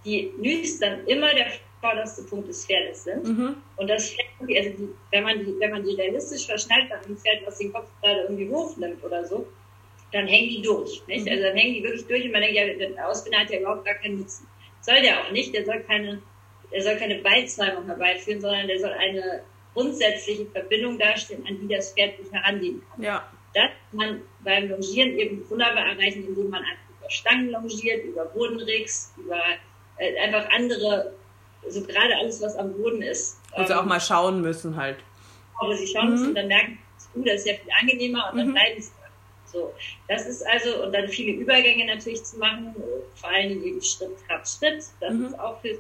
die 0.05 0.33
Nüstern 0.39 1.07
immer 1.07 1.33
der 1.33 1.47
vorderste 1.85 2.23
Punkt 2.23 2.49
des 2.49 2.65
Pferdes 2.65 3.05
sind. 3.05 3.25
Mhm. 3.25 3.57
Und 3.77 3.91
das 3.91 4.11
Pferd, 4.11 4.27
also 4.41 4.71
die, 4.71 4.89
wenn, 5.11 5.23
man 5.23 5.39
die, 5.45 5.55
wenn 5.61 5.71
man 5.71 5.85
die 5.85 5.95
realistisch 5.95 6.47
verschnallt 6.47 6.89
bei 6.89 6.97
einem 6.97 7.17
Pferd, 7.17 7.47
was 7.47 7.59
den 7.59 7.73
Kopf 7.73 7.89
gerade 8.01 8.23
irgendwie 8.23 8.49
hochnimmt 8.49 9.05
oder 9.05 9.25
so, 9.25 9.47
dann 10.13 10.27
hängen 10.27 10.49
die 10.49 10.63
durch. 10.63 11.03
Nicht? 11.07 11.27
Mhm. 11.27 11.33
Also 11.33 11.43
dann 11.43 11.57
hängen 11.57 11.75
die 11.75 11.83
wirklich 11.83 12.07
durch 12.07 12.25
und 12.25 12.33
man 12.33 12.41
denkt, 12.41 12.57
ja, 12.57 12.65
der 12.67 13.09
Ausbinder 13.09 13.41
hat 13.41 13.51
ja 13.51 13.61
überhaupt 13.61 13.85
gar 13.85 13.97
keinen 13.97 14.21
Nutzen. 14.21 14.47
Soll 14.81 15.03
der 15.03 15.21
auch 15.21 15.31
nicht, 15.31 15.55
der 15.55 15.65
soll 15.65 15.81
keine, 15.81 16.23
der 16.73 16.83
soll 16.83 16.97
keine 16.97 17.19
Beizweigung 17.19 17.85
herbeiführen, 17.87 18.41
sondern 18.41 18.67
der 18.67 18.79
soll 18.79 18.93
eine 18.93 19.43
grundsätzliche 19.75 20.47
Verbindung 20.47 20.99
darstellen, 20.99 21.45
an 21.47 21.59
die 21.61 21.69
das 21.69 21.93
Pferd 21.93 22.19
nicht 22.19 22.33
herangehen 22.33 22.83
kann. 22.91 23.03
Ja. 23.03 23.29
Das 23.53 23.71
kann 23.91 23.99
man 23.99 24.23
beim 24.43 24.69
Longieren 24.71 25.19
eben 25.19 25.49
wunderbar 25.51 25.87
erreichen, 25.87 26.27
indem 26.27 26.49
man 26.49 26.63
einfach 26.63 26.99
über 26.99 27.11
Stangen 27.11 27.51
longiert, 27.51 28.05
über 28.05 28.25
Bodenrigs, 28.25 29.15
über 29.17 29.41
äh, 29.99 30.19
einfach 30.19 30.49
andere, 30.51 31.15
also 31.65 31.83
gerade 31.83 32.17
alles, 32.17 32.43
was 32.43 32.57
am 32.57 32.73
Boden 32.73 33.03
ist. 33.03 33.39
Also 33.53 33.73
ähm, 33.73 33.79
auch 33.81 33.85
mal 33.85 34.01
schauen 34.01 34.41
müssen 34.41 34.77
halt. 34.77 34.99
Aber 35.59 35.75
sie 35.77 35.87
schauen 35.87 36.07
mhm. 36.07 36.13
müssen, 36.13 36.35
dann 36.35 36.49
merken 36.49 36.79
sie, 36.97 37.19
uh, 37.19 37.25
das 37.25 37.41
ist 37.41 37.47
ja 37.47 37.55
viel 37.55 37.73
angenehmer 37.81 38.31
und 38.31 38.39
dann 38.39 38.49
mhm. 38.49 38.53
bleiben 38.53 38.81
sie 38.81 38.91
so, 39.47 39.73
das 40.09 40.27
ist 40.27 40.45
also, 40.45 40.83
und 40.83 40.93
dann 40.93 41.07
viele 41.07 41.33
Übergänge 41.33 41.87
natürlich 41.87 42.25
zu 42.25 42.39
machen, 42.39 42.75
vor 43.15 43.31
allen 43.31 43.51
Dingen 43.51 43.65
eben 43.65 43.83
Schritt, 43.83 44.11
Trab, 44.27 44.45
Schritt. 44.49 44.85
Das 45.01 45.15
mhm. 45.15 45.27
ist 45.27 45.39
auch 45.39 45.61
für 45.61 45.79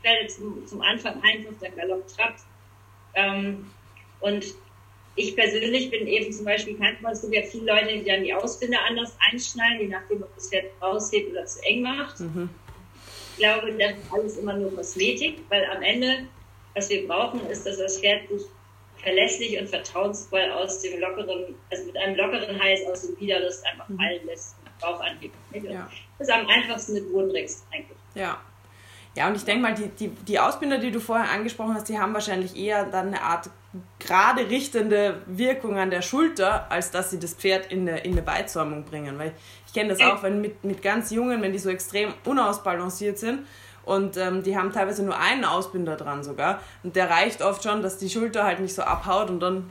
Pferde 0.00 0.26
zum, 0.28 0.66
zum 0.66 0.80
Anfang 0.80 1.22
einfach, 1.22 1.52
dann 1.60 1.76
Galopp, 1.76 2.06
Trab, 2.08 2.36
ähm, 3.14 3.70
und 4.20 4.44
ich 5.14 5.36
persönlich 5.36 5.90
bin 5.90 6.06
eben 6.06 6.32
zum 6.32 6.46
Beispiel 6.46 6.76
manchmal, 6.78 7.12
es 7.12 7.20
gibt 7.20 7.34
ja 7.34 7.42
viele 7.42 7.66
Leute, 7.66 7.98
die 7.98 8.04
dann 8.04 8.22
die 8.22 8.32
Ausbinder 8.32 8.78
anders 8.88 9.14
einschneiden, 9.30 9.80
je 9.80 9.88
nachdem, 9.88 10.22
ob 10.22 10.34
das 10.34 10.48
Pferd 10.48 10.66
raushebt 10.80 11.32
oder 11.32 11.44
zu 11.44 11.62
eng 11.64 11.82
macht. 11.82 12.20
Mhm. 12.20 12.48
Ich 13.42 13.48
glaube, 13.48 13.72
das 13.76 13.90
ist 13.90 14.12
alles 14.12 14.36
immer 14.36 14.52
nur 14.52 14.72
Kosmetik, 14.72 15.40
weil 15.48 15.64
am 15.64 15.82
Ende, 15.82 16.28
was 16.74 16.88
wir 16.88 17.08
brauchen, 17.08 17.44
ist, 17.48 17.66
dass 17.66 17.76
das 17.76 17.98
Pferd 17.98 18.28
sich 18.28 18.42
verlässlich 18.98 19.58
und 19.58 19.68
vertrauensvoll 19.68 20.48
aus 20.52 20.80
dem 20.80 21.00
lockeren, 21.00 21.56
also 21.68 21.86
mit 21.86 21.96
einem 21.96 22.14
lockeren 22.14 22.62
Hals 22.62 22.86
aus 22.88 23.02
dem 23.02 23.18
Widerrist 23.18 23.66
einfach 23.66 23.88
mhm. 23.88 23.96
fallen 23.96 24.26
lässt, 24.26 24.54
Bauch 24.80 25.00
anhebt. 25.00 25.34
Ja. 25.54 25.90
Das 26.20 26.28
ist 26.28 26.32
am 26.32 26.46
einfachsten 26.46 26.94
mit 26.94 27.12
Bodenrex 27.12 27.66
eigentlich. 27.72 27.98
Ja. 28.14 28.40
Ja, 29.16 29.26
und 29.26 29.34
ich 29.34 29.44
denke 29.44 29.62
mal, 29.62 29.74
die, 29.74 29.88
die, 29.88 30.08
die 30.08 30.38
Ausbinder, 30.38 30.78
die 30.78 30.92
du 30.92 31.00
vorher 31.00 31.28
angesprochen 31.32 31.74
hast, 31.74 31.88
die 31.88 31.98
haben 31.98 32.14
wahrscheinlich 32.14 32.56
eher 32.56 32.84
dann 32.84 33.08
eine 33.08 33.22
Art 33.22 33.50
gerade 33.98 34.48
richtende 34.50 35.22
Wirkung 35.26 35.78
an 35.78 35.90
der 35.90 36.02
Schulter, 36.02 36.70
als 36.70 36.90
dass 36.90 37.10
sie 37.10 37.18
das 37.18 37.34
Pferd 37.34 37.72
in 37.72 37.88
eine, 37.88 38.00
in 38.00 38.12
eine 38.12 38.22
Beizäumung 38.22 38.84
bringen. 38.84 39.18
Weil 39.18 39.32
ich 39.66 39.72
kenne 39.72 39.90
das 39.90 40.00
auch, 40.00 40.22
wenn 40.22 40.40
mit, 40.40 40.62
mit 40.64 40.82
ganz 40.82 41.10
Jungen, 41.10 41.40
wenn 41.42 41.52
die 41.52 41.58
so 41.58 41.70
extrem 41.70 42.12
unausbalanciert 42.24 43.18
sind 43.18 43.46
und 43.84 44.16
ähm, 44.16 44.42
die 44.42 44.56
haben 44.56 44.72
teilweise 44.72 45.02
nur 45.02 45.18
einen 45.18 45.44
Ausbinder 45.44 45.96
dran 45.96 46.22
sogar 46.22 46.60
und 46.82 46.94
der 46.94 47.10
reicht 47.10 47.42
oft 47.42 47.62
schon, 47.62 47.82
dass 47.82 47.98
die 47.98 48.08
Schulter 48.08 48.44
halt 48.44 48.60
nicht 48.60 48.74
so 48.74 48.82
abhaut 48.82 49.30
und 49.30 49.40
dann 49.40 49.70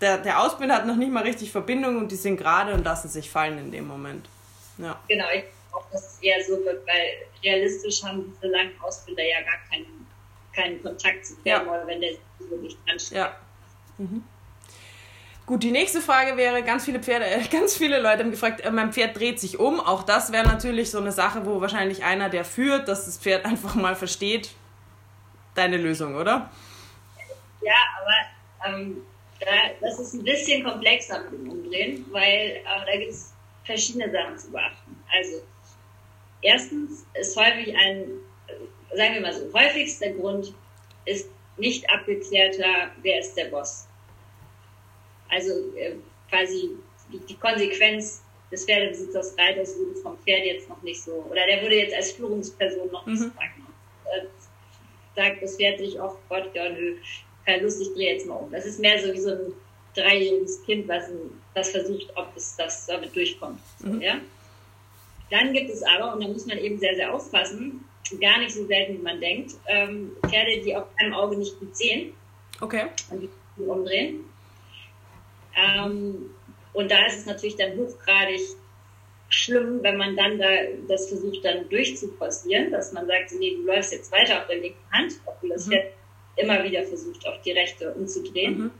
der, 0.00 0.18
der 0.18 0.40
Ausbinder 0.40 0.76
hat 0.76 0.86
noch 0.86 0.96
nicht 0.96 1.12
mal 1.12 1.22
richtig 1.22 1.50
Verbindung 1.50 1.96
und 1.96 2.10
die 2.10 2.16
sind 2.16 2.36
gerade 2.36 2.72
und 2.72 2.84
lassen 2.84 3.08
sich 3.08 3.30
fallen 3.30 3.58
in 3.58 3.72
dem 3.72 3.86
Moment. 3.86 4.28
Ja. 4.78 4.98
Genau, 5.08 5.26
ich 5.34 5.44
dass 5.92 6.14
es 6.14 6.22
eher 6.22 6.42
so 6.44 6.52
wird, 6.64 6.86
weil 6.86 7.26
realistisch 7.42 8.02
haben 8.02 8.32
diese 8.34 8.50
langen 8.50 8.78
Ausbilder 8.80 9.22
ja 9.22 9.40
gar 9.42 9.58
keinen, 9.70 10.01
keinen 10.54 10.82
Kontakt 10.82 11.26
zu 11.26 11.34
Pferden, 11.36 11.66
ja. 11.66 11.86
wenn 11.86 12.00
der 12.00 12.10
sich 12.10 12.50
wirklich 12.50 12.76
dran 12.86 12.98
steht. 12.98 13.18
Ja. 13.18 13.36
Mhm. 13.98 14.24
Gut, 15.44 15.64
die 15.64 15.72
nächste 15.72 16.00
Frage 16.00 16.36
wäre, 16.36 16.62
ganz 16.62 16.84
viele 16.84 17.00
Pferde, 17.00 17.26
äh, 17.26 17.42
ganz 17.50 17.76
viele 17.76 18.00
Leute 18.00 18.20
haben 18.20 18.30
gefragt, 18.30 18.60
äh, 18.60 18.70
mein 18.70 18.92
Pferd 18.92 19.18
dreht 19.18 19.40
sich 19.40 19.58
um. 19.58 19.80
Auch 19.80 20.02
das 20.02 20.32
wäre 20.32 20.46
natürlich 20.46 20.90
so 20.90 20.98
eine 20.98 21.12
Sache, 21.12 21.44
wo 21.46 21.60
wahrscheinlich 21.60 22.04
einer, 22.04 22.28
der 22.28 22.44
führt, 22.44 22.88
dass 22.88 23.06
das 23.06 23.18
Pferd 23.18 23.44
einfach 23.46 23.74
mal 23.74 23.96
versteht, 23.96 24.50
deine 25.54 25.76
Lösung, 25.76 26.14
oder? 26.14 26.50
Ja, 27.60 27.74
aber 28.00 28.76
ähm, 28.76 29.02
da, 29.40 29.46
das 29.80 29.98
ist 29.98 30.14
ein 30.14 30.24
bisschen 30.24 30.64
komplexer 30.64 31.22
mit 31.24 31.32
dem 31.32 31.50
Umdrehen, 31.50 32.06
weil 32.10 32.60
äh, 32.60 32.86
da 32.86 32.98
gibt 32.98 33.10
es 33.10 33.32
verschiedene 33.64 34.10
Sachen 34.10 34.38
zu 34.38 34.50
beachten. 34.50 34.96
Also, 35.12 35.42
erstens 36.40 37.04
ist 37.14 37.36
häufig 37.36 37.76
ein, 37.76 38.06
sagen 38.96 39.14
wir 39.14 39.20
mal 39.20 39.32
so, 39.32 39.52
häufigster 39.52 40.10
Grund 40.10 40.54
ist 41.04 41.28
nicht 41.56 41.88
abgeklärter, 41.90 42.90
wer 43.02 43.20
ist 43.20 43.34
der 43.34 43.46
Boss. 43.46 43.86
Also 45.28 45.52
äh, 45.76 45.94
quasi 46.28 46.70
die, 47.12 47.18
die, 47.20 47.36
Konsequenz 47.36 48.22
des 48.50 48.64
Pferdebesitzers 48.64 49.36
Reiters 49.38 49.76
wurde 49.78 49.94
vom 50.00 50.18
Pferd 50.18 50.44
jetzt 50.44 50.68
noch 50.68 50.82
nicht 50.82 51.02
so, 51.02 51.26
oder 51.30 51.46
der 51.46 51.62
wurde 51.62 51.76
jetzt 51.76 51.94
als 51.94 52.12
Führungsperson 52.12 52.90
noch 52.90 53.06
nicht 53.06 53.20
mhm. 53.20 53.24
so 53.24 53.36
wahrgenommen. 53.36 53.74
Äh, 54.14 54.26
sagt 55.16 55.42
das 55.42 55.56
Pferd 55.56 55.78
sich, 55.78 56.00
oh 56.00 56.16
Gott, 56.28 56.54
ja, 56.54 56.68
nö, 56.68 56.96
keine 57.44 57.62
Lust, 57.62 57.80
ich 57.80 57.92
drehe 57.94 58.14
jetzt 58.14 58.26
mal 58.26 58.36
um. 58.36 58.50
Das 58.50 58.66
ist 58.66 58.80
mehr 58.80 59.00
so 59.02 59.12
wie 59.12 59.20
so 59.20 59.30
ein 59.30 59.52
dreijähriges 59.94 60.62
Kind, 60.64 60.88
was, 60.88 61.04
was 61.54 61.70
versucht, 61.70 62.08
ob 62.14 62.28
es 62.36 62.56
das 62.56 62.86
damit 62.86 63.14
durchkommt. 63.14 63.60
Mhm. 63.80 64.00
Ja? 64.00 64.20
Dann 65.30 65.52
gibt 65.52 65.70
es 65.70 65.82
aber, 65.82 66.14
und 66.14 66.22
da 66.22 66.28
muss 66.28 66.46
man 66.46 66.58
eben 66.58 66.78
sehr, 66.78 66.94
sehr 66.94 67.12
aufpassen, 67.12 67.84
gar 68.20 68.38
nicht 68.38 68.52
so 68.52 68.66
selten, 68.66 68.98
wie 68.98 69.02
man 69.02 69.20
denkt, 69.20 69.54
ähm, 69.66 70.12
Pferde, 70.26 70.60
die 70.62 70.76
auf 70.76 70.86
einem 70.98 71.14
Auge 71.14 71.36
nicht 71.36 71.58
gut 71.58 71.76
sehen. 71.76 72.14
Okay. 72.60 72.86
Und 73.10 73.22
die 73.22 73.62
umdrehen. 73.62 74.24
Ähm, 75.56 76.30
und 76.72 76.90
da 76.90 77.06
ist 77.06 77.18
es 77.18 77.26
natürlich 77.26 77.56
dann 77.56 77.76
hochgradig 77.76 78.40
schlimm, 79.28 79.82
wenn 79.82 79.96
man 79.96 80.16
dann 80.16 80.38
da 80.38 80.46
das 80.88 81.08
versucht 81.08 81.44
dann 81.44 81.68
durchzuforcieren, 81.68 82.70
dass 82.70 82.92
man 82.92 83.06
sagt, 83.06 83.32
nee, 83.38 83.56
du 83.56 83.62
läufst 83.62 83.92
jetzt 83.92 84.12
weiter 84.12 84.40
auf 84.40 84.46
der 84.46 84.58
linken 84.58 84.90
Hand, 84.90 85.14
obwohl 85.24 85.50
das 85.50 85.66
mhm. 85.66 85.72
Pferd 85.72 85.92
immer 86.36 86.64
wieder 86.64 86.82
versucht, 86.84 87.26
auf 87.26 87.40
die 87.42 87.52
rechte 87.52 87.92
umzudrehen. 87.94 88.58
Mhm. 88.58 88.70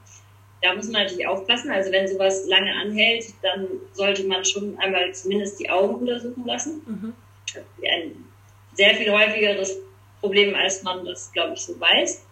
Da 0.63 0.75
muss 0.75 0.89
man 0.89 1.03
natürlich 1.03 1.27
aufpassen. 1.27 1.71
Also 1.71 1.91
wenn 1.91 2.07
sowas 2.07 2.47
lange 2.47 2.73
anhält, 2.73 3.25
dann 3.43 3.67
sollte 3.93 4.25
man 4.25 4.45
schon 4.45 4.79
einmal 4.79 5.13
zumindest 5.13 5.59
die 5.59 5.69
Augen 5.69 5.97
untersuchen 5.97 6.45
lassen. 6.47 6.83
Mhm. 6.87 7.15
Ein 7.85 8.22
sehr 8.75 8.95
viel 8.95 9.11
häufigeres 9.11 9.79
Problem, 10.21 10.55
als 10.55 10.83
man 10.83 11.05
das, 11.05 11.33
glaube 11.33 11.55
ich, 11.55 11.63
so 11.63 11.79
weiß. 11.79 12.25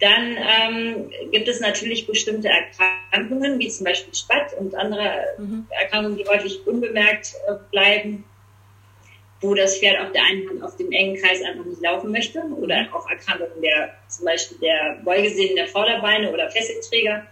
Dann 0.00 0.36
ähm, 0.36 1.10
gibt 1.30 1.46
es 1.46 1.60
natürlich 1.60 2.08
bestimmte 2.08 2.48
Erkrankungen, 2.48 3.58
wie 3.60 3.68
zum 3.68 3.84
Beispiel 3.84 4.12
Spatt 4.12 4.52
und 4.58 4.74
andere 4.74 5.26
mhm. 5.38 5.66
Erkrankungen, 5.70 6.18
die 6.18 6.26
häufig 6.26 6.66
unbemerkt 6.66 7.34
äh, 7.46 7.54
bleiben, 7.70 8.24
wo 9.40 9.54
das 9.54 9.78
Pferd 9.78 10.00
auf 10.00 10.10
der 10.10 10.24
einen 10.24 10.48
Hand 10.48 10.62
auf 10.64 10.76
dem 10.76 10.90
engen 10.90 11.16
Kreis 11.16 11.40
einfach 11.42 11.64
nicht 11.64 11.80
laufen 11.80 12.10
möchte 12.10 12.40
oder 12.40 12.88
auch 12.92 13.08
Erkrankungen 13.08 13.62
der 13.62 13.94
zum 14.08 14.24
Beispiel 14.24 14.58
der 14.58 15.00
Beugesehnen 15.04 15.54
der 15.54 15.68
Vorderbeine 15.68 16.32
oder 16.32 16.50
Fesselträger. 16.50 17.26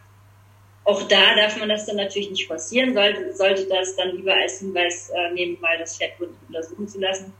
Auch 0.84 1.02
da 1.08 1.34
darf 1.34 1.58
man 1.58 1.68
das 1.68 1.86
dann 1.86 1.96
natürlich 1.96 2.30
nicht 2.30 2.46
forcieren, 2.46 2.94
sollte, 2.94 3.34
sollte 3.34 3.66
das 3.66 3.96
dann 3.96 4.16
lieber 4.16 4.34
als 4.34 4.60
Hinweis 4.60 5.10
äh, 5.10 5.32
nehmen, 5.32 5.60
mal 5.60 5.76
das 5.78 5.96
Pferd 5.96 6.12
untersuchen 6.20 6.86
zu 6.86 7.00
lassen. 7.00 7.32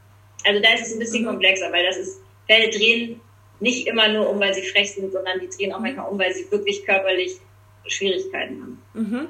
Also 0.44 0.60
da 0.60 0.74
ist 0.74 0.86
es 0.86 0.92
ein 0.92 0.98
bisschen 0.98 1.24
komplexer, 1.24 1.72
weil 1.72 1.84
das 1.84 1.96
ist, 1.96 2.20
Pferde 2.46 2.70
drehen 2.70 3.20
nicht 3.60 3.86
immer 3.86 4.08
nur 4.08 4.28
um, 4.28 4.40
weil 4.40 4.54
sie 4.54 4.62
frech 4.62 4.92
sind, 4.92 5.12
sondern 5.12 5.38
die 5.38 5.48
drehen 5.48 5.72
auch 5.72 5.78
mhm. 5.78 5.84
manchmal 5.84 6.08
um, 6.08 6.18
weil 6.18 6.32
sie 6.32 6.50
wirklich 6.50 6.84
körperlich 6.84 7.38
Schwierigkeiten 7.86 8.62
haben. 8.62 8.82
Mhm. 8.94 9.28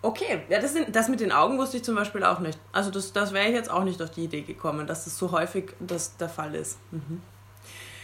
Okay, 0.00 0.40
ja, 0.48 0.60
das, 0.60 0.74
sind, 0.74 0.94
das 0.94 1.08
mit 1.08 1.20
den 1.20 1.32
Augen 1.32 1.58
wusste 1.58 1.78
ich 1.78 1.82
zum 1.82 1.96
Beispiel 1.96 2.22
auch 2.22 2.38
nicht. 2.38 2.58
Also 2.72 2.90
das, 2.90 3.12
das 3.12 3.32
wäre 3.32 3.48
ich 3.48 3.54
jetzt 3.54 3.70
auch 3.70 3.84
nicht 3.84 4.00
auf 4.00 4.10
die 4.10 4.24
Idee 4.24 4.42
gekommen, 4.42 4.86
dass 4.86 5.04
das 5.04 5.18
so 5.18 5.32
häufig 5.32 5.72
das 5.80 6.16
der 6.16 6.28
Fall 6.28 6.54
ist. 6.54 6.78
Mhm. 6.92 7.20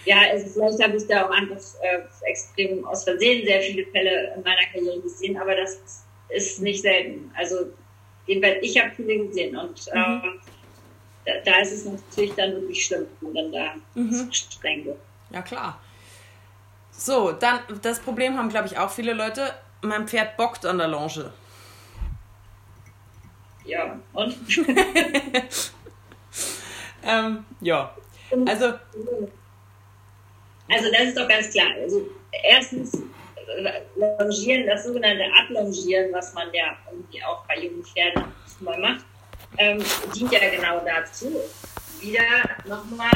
Ja, 0.05 0.17
also 0.31 0.47
vielleicht 0.47 0.83
habe 0.83 0.97
ich 0.97 1.07
da 1.07 1.27
auch 1.27 1.31
einfach 1.31 1.57
äh, 1.57 2.29
extrem 2.29 2.85
aus 2.85 3.05
Versehen 3.05 3.47
sehr 3.47 3.61
viele 3.63 3.87
Fälle 3.87 4.35
in 4.37 4.43
meiner 4.43 4.67
Karriere 4.73 5.01
gesehen, 5.01 5.37
aber 5.37 5.55
das 5.55 6.05
ist 6.29 6.61
nicht 6.61 6.83
selten. 6.83 7.31
Also 7.37 7.57
jedenfalls, 8.27 8.59
ich 8.61 8.79
habe 8.79 8.91
viele 8.95 9.27
gesehen 9.27 9.57
und 9.57 9.81
mhm. 9.95 10.01
äh, 10.01 10.21
da, 11.27 11.33
da, 11.45 11.59
ist 11.59 11.73
es 11.73 11.85
natürlich 11.85 12.35
dann 12.35 12.53
wirklich 12.53 12.85
schlimm, 12.85 13.07
wenn 13.21 13.35
dann 13.35 13.53
da 13.53 13.75
mhm. 13.95 14.33
streng 14.33 14.85
wird. 14.85 14.99
Ja, 15.31 15.43
klar. 15.43 15.81
So, 16.91 17.33
dann, 17.33 17.61
das 17.83 18.01
Problem 18.01 18.37
haben, 18.39 18.49
glaube 18.49 18.67
ich, 18.67 18.79
auch 18.79 18.91
viele 18.91 19.15
Leute. 19.15 19.53
Mein 19.83 20.07
Pferd 20.07 20.37
bockt 20.37 20.65
an 20.65 20.79
der 20.79 20.89
Longe. 20.89 21.33
Ja, 23.65 23.99
und? 24.13 24.37
ähm, 27.05 27.45
ja, 27.61 27.95
also. 28.47 28.75
Also, 30.71 30.91
das 30.93 31.03
ist 31.03 31.19
doch 31.19 31.29
ganz 31.29 31.51
klar. 31.51 31.69
Also, 31.83 32.09
erstens, 32.43 32.93
Longieren, 33.97 34.67
das 34.67 34.85
sogenannte 34.85 35.25
Ablongieren, 35.41 36.13
was 36.13 36.35
man 36.35 36.49
ja 36.53 36.77
irgendwie 36.91 37.23
auch 37.23 37.45
bei 37.47 37.59
jungen 37.59 37.85
Pferden 37.85 38.25
mal 38.61 38.79
macht, 38.79 39.05
ähm, 39.59 39.83
dient 40.15 40.33
ja 40.33 40.51
genau 40.51 40.81
dazu. 40.85 41.41
Wieder 42.01 42.23
nochmal, 42.67 43.11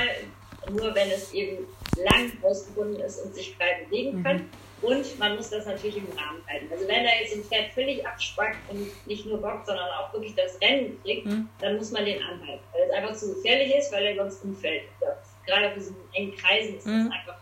nur 0.70 0.94
wenn 0.94 1.11
es 1.11 1.33
eben 1.33 1.66
lang 1.96 2.33
ausgebunden 2.42 3.01
ist 3.01 3.20
und 3.24 3.35
sich 3.35 3.55
frei 3.57 3.85
bewegen 3.85 4.22
kann. 4.22 4.37
Mhm. 4.37 4.48
Und 4.81 5.18
man 5.18 5.35
muss 5.35 5.51
das 5.51 5.66
natürlich 5.66 5.96
im 5.96 6.07
Rahmen 6.16 6.40
halten. 6.48 6.68
Also 6.70 6.87
wenn 6.87 7.05
da 7.05 7.11
jetzt 7.20 7.35
ein 7.35 7.42
Pferd 7.42 7.72
völlig 7.72 8.07
abspackt 8.07 8.59
und 8.70 8.88
nicht 9.07 9.27
nur 9.27 9.38
bockt, 9.38 9.66
sondern 9.66 9.88
auch 9.90 10.12
wirklich 10.12 10.35
das 10.37 10.61
Rennen 10.61 11.01
kriegt, 11.03 11.27
mhm. 11.27 11.48
dann 11.61 11.77
muss 11.77 11.90
man 11.90 12.05
den 12.05 12.22
anhalten. 12.22 12.62
Weil 12.72 12.83
es 12.88 12.94
einfach 12.94 13.16
zu 13.16 13.35
gefährlich 13.35 13.74
ist, 13.74 13.92
weil 13.92 14.07
er 14.07 14.16
sonst 14.16 14.44
umfällt. 14.44 14.83
Gerade 15.46 15.68
auf 15.68 15.74
diesen 15.74 15.96
engen 16.12 16.37
Kreisen 16.37 16.77
ist 16.77 16.87
mhm. 16.87 17.09
das 17.09 17.18
einfach, 17.18 17.38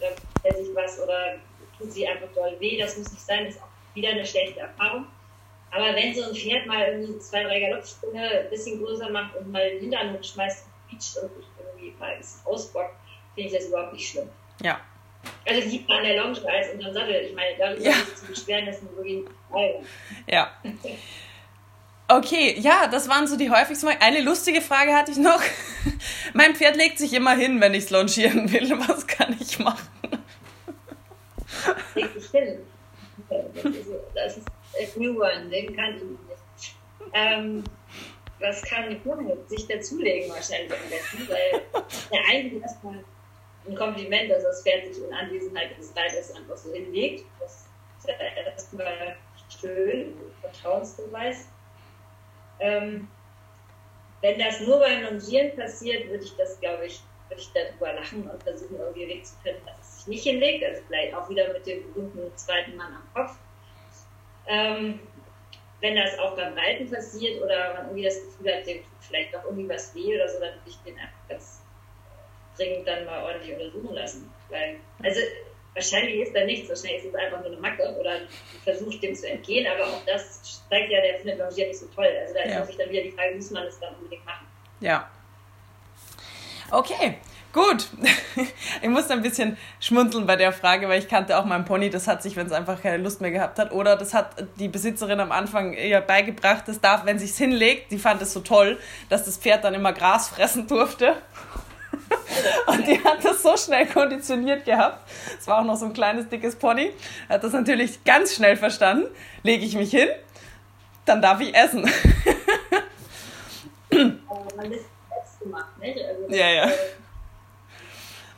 da 0.00 0.40
fällt 0.42 0.56
sich 0.56 0.74
was 0.74 1.00
oder 1.00 1.36
tut 1.78 1.92
sich 1.92 2.08
einfach 2.08 2.28
doll 2.34 2.56
weh. 2.58 2.78
Das 2.78 2.98
muss 2.98 3.12
nicht 3.12 3.24
sein, 3.24 3.44
das 3.44 3.54
ist 3.54 3.62
auch 3.62 3.68
wieder 3.94 4.08
eine 4.08 4.26
schlechte 4.26 4.60
Erfahrung. 4.60 5.06
Aber 5.72 5.94
wenn 5.96 6.14
so 6.14 6.22
ein 6.24 6.34
Pferd 6.34 6.66
mal 6.66 6.86
irgendwie 6.86 7.18
zwei, 7.18 7.44
drei 7.44 7.60
Galoppsprünge 7.60 8.22
ein 8.22 8.50
bisschen 8.50 8.82
größer 8.82 9.08
macht 9.10 9.34
und 9.36 9.50
mal 9.50 9.70
den 9.70 9.80
Hintern 9.80 10.12
hochschmeißt 10.12 10.66
und 10.66 10.90
quietscht 10.90 11.16
und 11.16 11.34
sich 11.34 11.46
irgendwie 11.58 11.98
mal 11.98 12.10
ein 12.10 12.18
bisschen 12.18 12.44
ausbockt, 12.44 12.94
finde 13.34 13.48
ich 13.48 13.56
das 13.56 13.66
überhaupt 13.68 13.94
nicht 13.94 14.06
schlimm. 14.06 14.28
Ja. 14.62 14.78
Also 15.46 15.66
lieber 15.68 15.94
an 15.94 16.04
der 16.04 16.16
Longe 16.16 16.38
als 16.46 16.72
unterm 16.74 16.92
Sattel. 16.92 17.14
Ich 17.26 17.34
meine, 17.34 17.56
darüber 17.56 17.82
ja. 17.82 17.94
zu 18.14 18.26
beschweren, 18.26 18.66
ist 18.66 18.82
nur 18.82 18.96
wirklich 18.96 19.24
ein 19.54 19.86
Ja. 20.26 20.52
Okay, 22.08 22.56
ja, 22.58 22.88
das 22.88 23.08
waren 23.08 23.26
so 23.26 23.36
die 23.36 23.50
häufigsten 23.50 23.86
Fragen. 23.86 24.02
Eine 24.02 24.20
lustige 24.20 24.60
Frage 24.60 24.92
hatte 24.94 25.12
ich 25.12 25.16
noch. 25.16 25.40
mein 26.34 26.54
Pferd 26.54 26.76
legt 26.76 26.98
sich 26.98 27.14
immer 27.14 27.34
hin, 27.34 27.60
wenn 27.62 27.72
ich 27.72 27.84
es 27.84 27.90
longieren 27.90 28.52
will. 28.52 28.70
Was 28.88 29.06
kann 29.06 29.34
ich 29.40 29.58
machen? 29.58 29.88
Legt 31.94 32.20
sich 32.20 32.30
hin. 32.30 32.58
Das 34.14 34.36
ist 34.36 34.46
ein 34.78 34.88
New 34.96 35.22
One, 35.22 35.48
den 35.50 35.76
kann 35.76 35.96
ich 35.96 36.02
nicht. 36.02 36.76
Ähm, 37.12 37.64
was 38.38 38.62
kann 38.62 38.90
ich 38.90 39.04
machen? 39.04 39.30
Sich 39.46 39.66
dazulegen 39.66 40.30
wahrscheinlich 40.30 40.72
am 40.72 40.90
besten, 40.90 41.28
weil 41.28 41.62
der 42.10 42.20
eigentlich 42.28 42.62
erstmal 42.62 43.04
ein 43.68 43.74
Kompliment, 43.74 44.30
dass 44.30 44.42
das 44.42 44.62
Pferd 44.62 44.92
sich 44.92 45.04
in 45.04 45.12
Anwesenheit 45.12 45.78
des 45.78 45.94
Reiters 45.96 46.34
einfach 46.34 46.56
so 46.56 46.72
hinlegt. 46.72 47.24
Das 47.38 47.66
ist 47.98 48.08
ja 48.08 48.14
erstmal 48.14 49.16
schön, 49.60 50.14
Vertrauensbeweis. 50.40 51.48
Ähm, 52.58 53.08
wenn 54.20 54.38
das 54.38 54.60
nur 54.60 54.78
beim 54.78 55.02
Longieren 55.02 55.56
passiert, 55.56 56.08
würde 56.08 56.24
ich 56.24 56.36
das, 56.36 56.58
glaube 56.60 56.86
ich, 56.86 57.00
würde 57.28 57.40
ich 57.40 57.50
darüber 57.52 57.92
lachen 57.92 58.28
und 58.28 58.42
versuchen, 58.42 58.76
irgendwie 58.76 59.08
Weg 59.08 59.26
zu 59.26 59.34
finden, 59.42 59.64
dass 59.66 59.80
es 59.80 59.96
sich 59.96 60.06
nicht 60.06 60.22
hinlegt. 60.24 60.64
Also 60.64 60.82
vielleicht 60.86 61.14
auch 61.14 61.28
wieder 61.28 61.52
mit 61.52 61.66
dem 61.66 61.92
berühmten 61.92 62.36
zweiten 62.36 62.76
Mann 62.76 62.94
am 62.94 63.14
Kopf. 63.14 63.36
Ähm, 64.46 65.00
wenn 65.80 65.96
das 65.96 66.18
auch 66.18 66.36
beim 66.36 66.54
Reiten 66.54 66.88
passiert 66.90 67.42
oder 67.42 67.74
man 67.74 67.86
irgendwie 67.86 68.04
das 68.04 68.22
Gefühl 68.22 68.54
hat, 68.54 68.66
dem 68.66 68.78
tut 68.78 68.86
vielleicht 69.00 69.32
noch 69.32 69.44
irgendwie 69.44 69.68
was 69.68 69.94
weh 69.94 70.14
oder 70.14 70.28
so, 70.28 70.38
dann 70.38 70.50
würde 70.50 70.68
ich 70.68 70.76
den 70.86 70.98
einfach 70.98 71.28
ganz 71.28 71.62
dringend 72.56 72.86
dann 72.86 73.04
mal 73.04 73.24
ordentlich 73.24 73.52
untersuchen 73.52 73.94
lassen. 73.94 74.32
Weil, 74.48 74.76
also 75.02 75.20
wahrscheinlich 75.74 76.20
ist 76.20 76.34
da 76.34 76.44
nichts, 76.44 76.68
wahrscheinlich 76.68 77.04
ist 77.04 77.08
es 77.08 77.14
einfach 77.14 77.40
nur 77.40 77.52
eine 77.52 77.56
Macke 77.56 77.96
oder 77.98 78.20
versucht 78.62 79.02
dem 79.02 79.14
zu 79.14 79.28
entgehen, 79.28 79.66
aber 79.66 79.84
auch 79.84 80.04
das 80.06 80.62
zeigt 80.68 80.90
ja, 80.90 81.00
der 81.00 81.18
findet 81.18 81.38
Longier 81.38 81.66
nicht 81.66 81.78
so 81.78 81.86
toll. 81.86 82.08
Also 82.20 82.34
da 82.34 82.40
ist 82.42 82.50
ja. 82.50 82.60
natürlich 82.60 82.78
dann 82.78 82.90
wieder 82.90 83.02
die 83.02 83.10
Frage, 83.12 83.34
muss 83.34 83.50
man 83.50 83.64
das 83.64 83.80
dann 83.80 83.94
unbedingt 83.96 84.24
machen? 84.24 84.46
Ja. 84.80 85.10
Okay, 86.70 87.18
Gut, 87.52 87.86
ich 88.82 88.88
musste 88.88 89.12
ein 89.12 89.20
bisschen 89.20 89.58
schmunzeln 89.78 90.26
bei 90.26 90.36
der 90.36 90.52
Frage, 90.52 90.88
weil 90.88 90.98
ich 90.98 91.08
kannte 91.08 91.36
auch 91.36 91.44
meinen 91.44 91.66
Pony, 91.66 91.90
das 91.90 92.08
hat 92.08 92.22
sich, 92.22 92.34
wenn 92.34 92.46
es 92.46 92.52
einfach 92.52 92.80
keine 92.80 92.96
Lust 92.96 93.20
mehr 93.20 93.30
gehabt 93.30 93.58
hat, 93.58 93.72
oder 93.72 93.96
das 93.96 94.14
hat 94.14 94.30
die 94.58 94.68
Besitzerin 94.68 95.20
am 95.20 95.32
Anfang 95.32 95.74
ihr 95.74 96.00
beigebracht, 96.00 96.66
das 96.66 96.80
darf, 96.80 97.04
wenn 97.04 97.18
sich's 97.18 97.36
hinlegt, 97.36 97.92
die 97.92 97.98
fand 97.98 98.22
es 98.22 98.32
so 98.32 98.40
toll, 98.40 98.78
dass 99.10 99.24
das 99.24 99.36
Pferd 99.36 99.64
dann 99.64 99.74
immer 99.74 99.92
Gras 99.92 100.30
fressen 100.30 100.66
durfte. 100.66 101.14
Und 102.66 102.86
die 102.86 103.02
hat 103.04 103.22
das 103.22 103.42
so 103.42 103.54
schnell 103.58 103.86
konditioniert 103.86 104.64
gehabt. 104.64 105.06
Es 105.38 105.46
war 105.46 105.60
auch 105.60 105.64
noch 105.64 105.76
so 105.76 105.84
ein 105.84 105.92
kleines, 105.92 106.28
dickes 106.30 106.56
Pony. 106.56 106.90
Hat 107.28 107.44
das 107.44 107.52
natürlich 107.52 108.02
ganz 108.04 108.34
schnell 108.34 108.56
verstanden. 108.56 109.08
Lege 109.42 109.66
ich 109.66 109.76
mich 109.76 109.90
hin, 109.90 110.08
dann 111.04 111.20
darf 111.20 111.40
ich 111.40 111.54
essen. 111.54 111.84
Aber 113.90 114.56
man 114.56 114.72
ist 114.72 114.86
selbst 115.08 115.40
gemacht, 115.40 115.78
nicht? 115.78 115.98
Also, 115.98 116.34
Ja, 116.34 116.48
ja. 116.48 116.70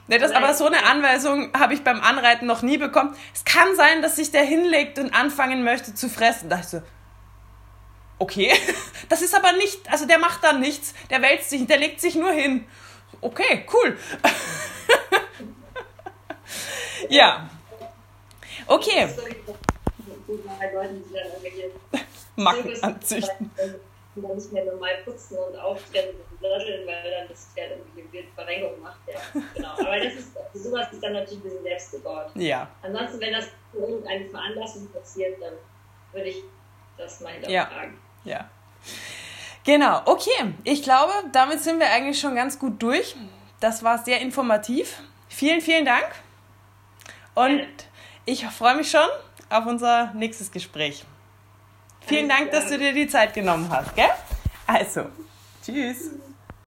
Ne, 0.07 0.19
das, 0.19 0.33
aber 0.33 0.53
so 0.53 0.67
eine 0.67 0.85
Anweisung 0.85 1.51
habe 1.59 1.73
ich 1.73 1.83
beim 1.83 2.01
Anreiten 2.01 2.47
noch 2.47 2.61
nie 2.61 2.77
bekommen. 2.77 3.17
Es 3.33 3.45
kann 3.45 3.75
sein, 3.75 4.03
dass 4.03 4.17
sich 4.17 4.31
der 4.31 4.43
hinlegt 4.43 4.99
und 4.99 5.15
anfangen 5.15 5.65
möchte 5.65 5.95
zu 5.95 6.11
fressen. 6.11 6.51
Da 6.51 6.57
dachte 6.57 6.77
ich 6.77 6.83
so, 6.83 6.89
okay, 8.19 8.53
das 9.09 9.23
ist 9.23 9.35
aber 9.35 9.53
nicht, 9.53 9.91
also 9.91 10.07
der 10.07 10.19
macht 10.19 10.45
dann 10.45 10.61
nichts, 10.61 10.93
der 11.09 11.23
wälzt 11.23 11.49
sich, 11.49 11.67
der 11.67 11.79
legt 11.79 12.01
sich 12.01 12.17
nur 12.17 12.33
hin. 12.33 12.67
Okay, 13.23 13.65
cool. 13.73 13.97
ja. 17.09 17.49
Okay, 18.67 19.09
Macken 22.37 22.63
Zirkus- 22.65 22.83
anzüchten. 22.83 23.51
Die 24.17 24.21
dann 24.23 24.35
nicht 24.37 24.53
mehr 24.53 24.65
normal 24.65 24.97
putzen 25.05 25.37
und 25.39 25.57
auftrennen 25.57 26.15
und 26.31 26.41
löscheln, 26.41 26.87
weil 26.87 27.11
dann 27.11 27.29
das 27.29 27.49
Pferd 27.55 27.71
irgendwie 27.73 28.03
eine 28.03 28.13
wilde 28.13 28.29
Verrenkung 28.35 28.81
macht. 28.83 28.99
Ja, 29.07 29.21
genau. 29.55 29.69
Aber 29.79 29.99
das 29.99 30.15
ist, 30.15 30.29
sowas 30.55 30.87
ist 30.93 31.03
dann 31.03 31.13
natürlich 31.15 31.39
ein 31.41 31.43
bisschen 31.43 31.63
selbst 31.63 31.91
gebaut. 31.93 32.31
Ja, 32.35 32.69
Ansonsten, 32.83 33.21
wenn 33.21 33.33
das 33.33 33.47
für 33.73 33.79
irgendeine 33.79 34.27
Veranlassung 34.29 34.89
passiert, 34.93 35.41
dann 35.41 35.55
würde 36.13 36.29
ich 36.29 36.43
das 36.97 37.21
mal 37.21 37.33
Ja. 37.49 37.65
hinterfragen. 37.65 37.99
ja. 38.25 38.49
Genau, 39.65 40.03
okay. 40.05 40.55
Ich 40.65 40.83
glaube, 40.83 41.13
damit 41.33 41.61
sind 41.61 41.81
wir 41.81 41.91
eigentlich 41.91 42.21
schon 42.21 42.35
ganz 42.35 42.59
gut 42.59 42.83
durch. 42.83 43.17
Das 43.61 43.83
war 43.83 43.97
sehr 43.97 44.21
informativ. 44.21 45.03
Vielen, 45.29 45.63
vielen 45.63 45.87
Dank. 45.87 46.07
Und 47.35 47.67
ich 48.27 48.45
freue 48.47 48.77
mich 48.77 48.91
schon 48.91 49.09
auf 49.49 49.65
unser 49.67 50.13
nächstes 50.13 50.53
Gespräch. 50.53 51.05
Vielen 52.07 52.29
Dank, 52.29 52.51
dass 52.51 52.69
du 52.69 52.79
dir 52.79 52.93
die 52.93 53.09
Zeit 53.09 53.33
genommen 53.35 53.69
hast, 53.71 53.95
gell? 53.95 54.11
Also, 54.67 55.07
tschüss. 55.65 56.11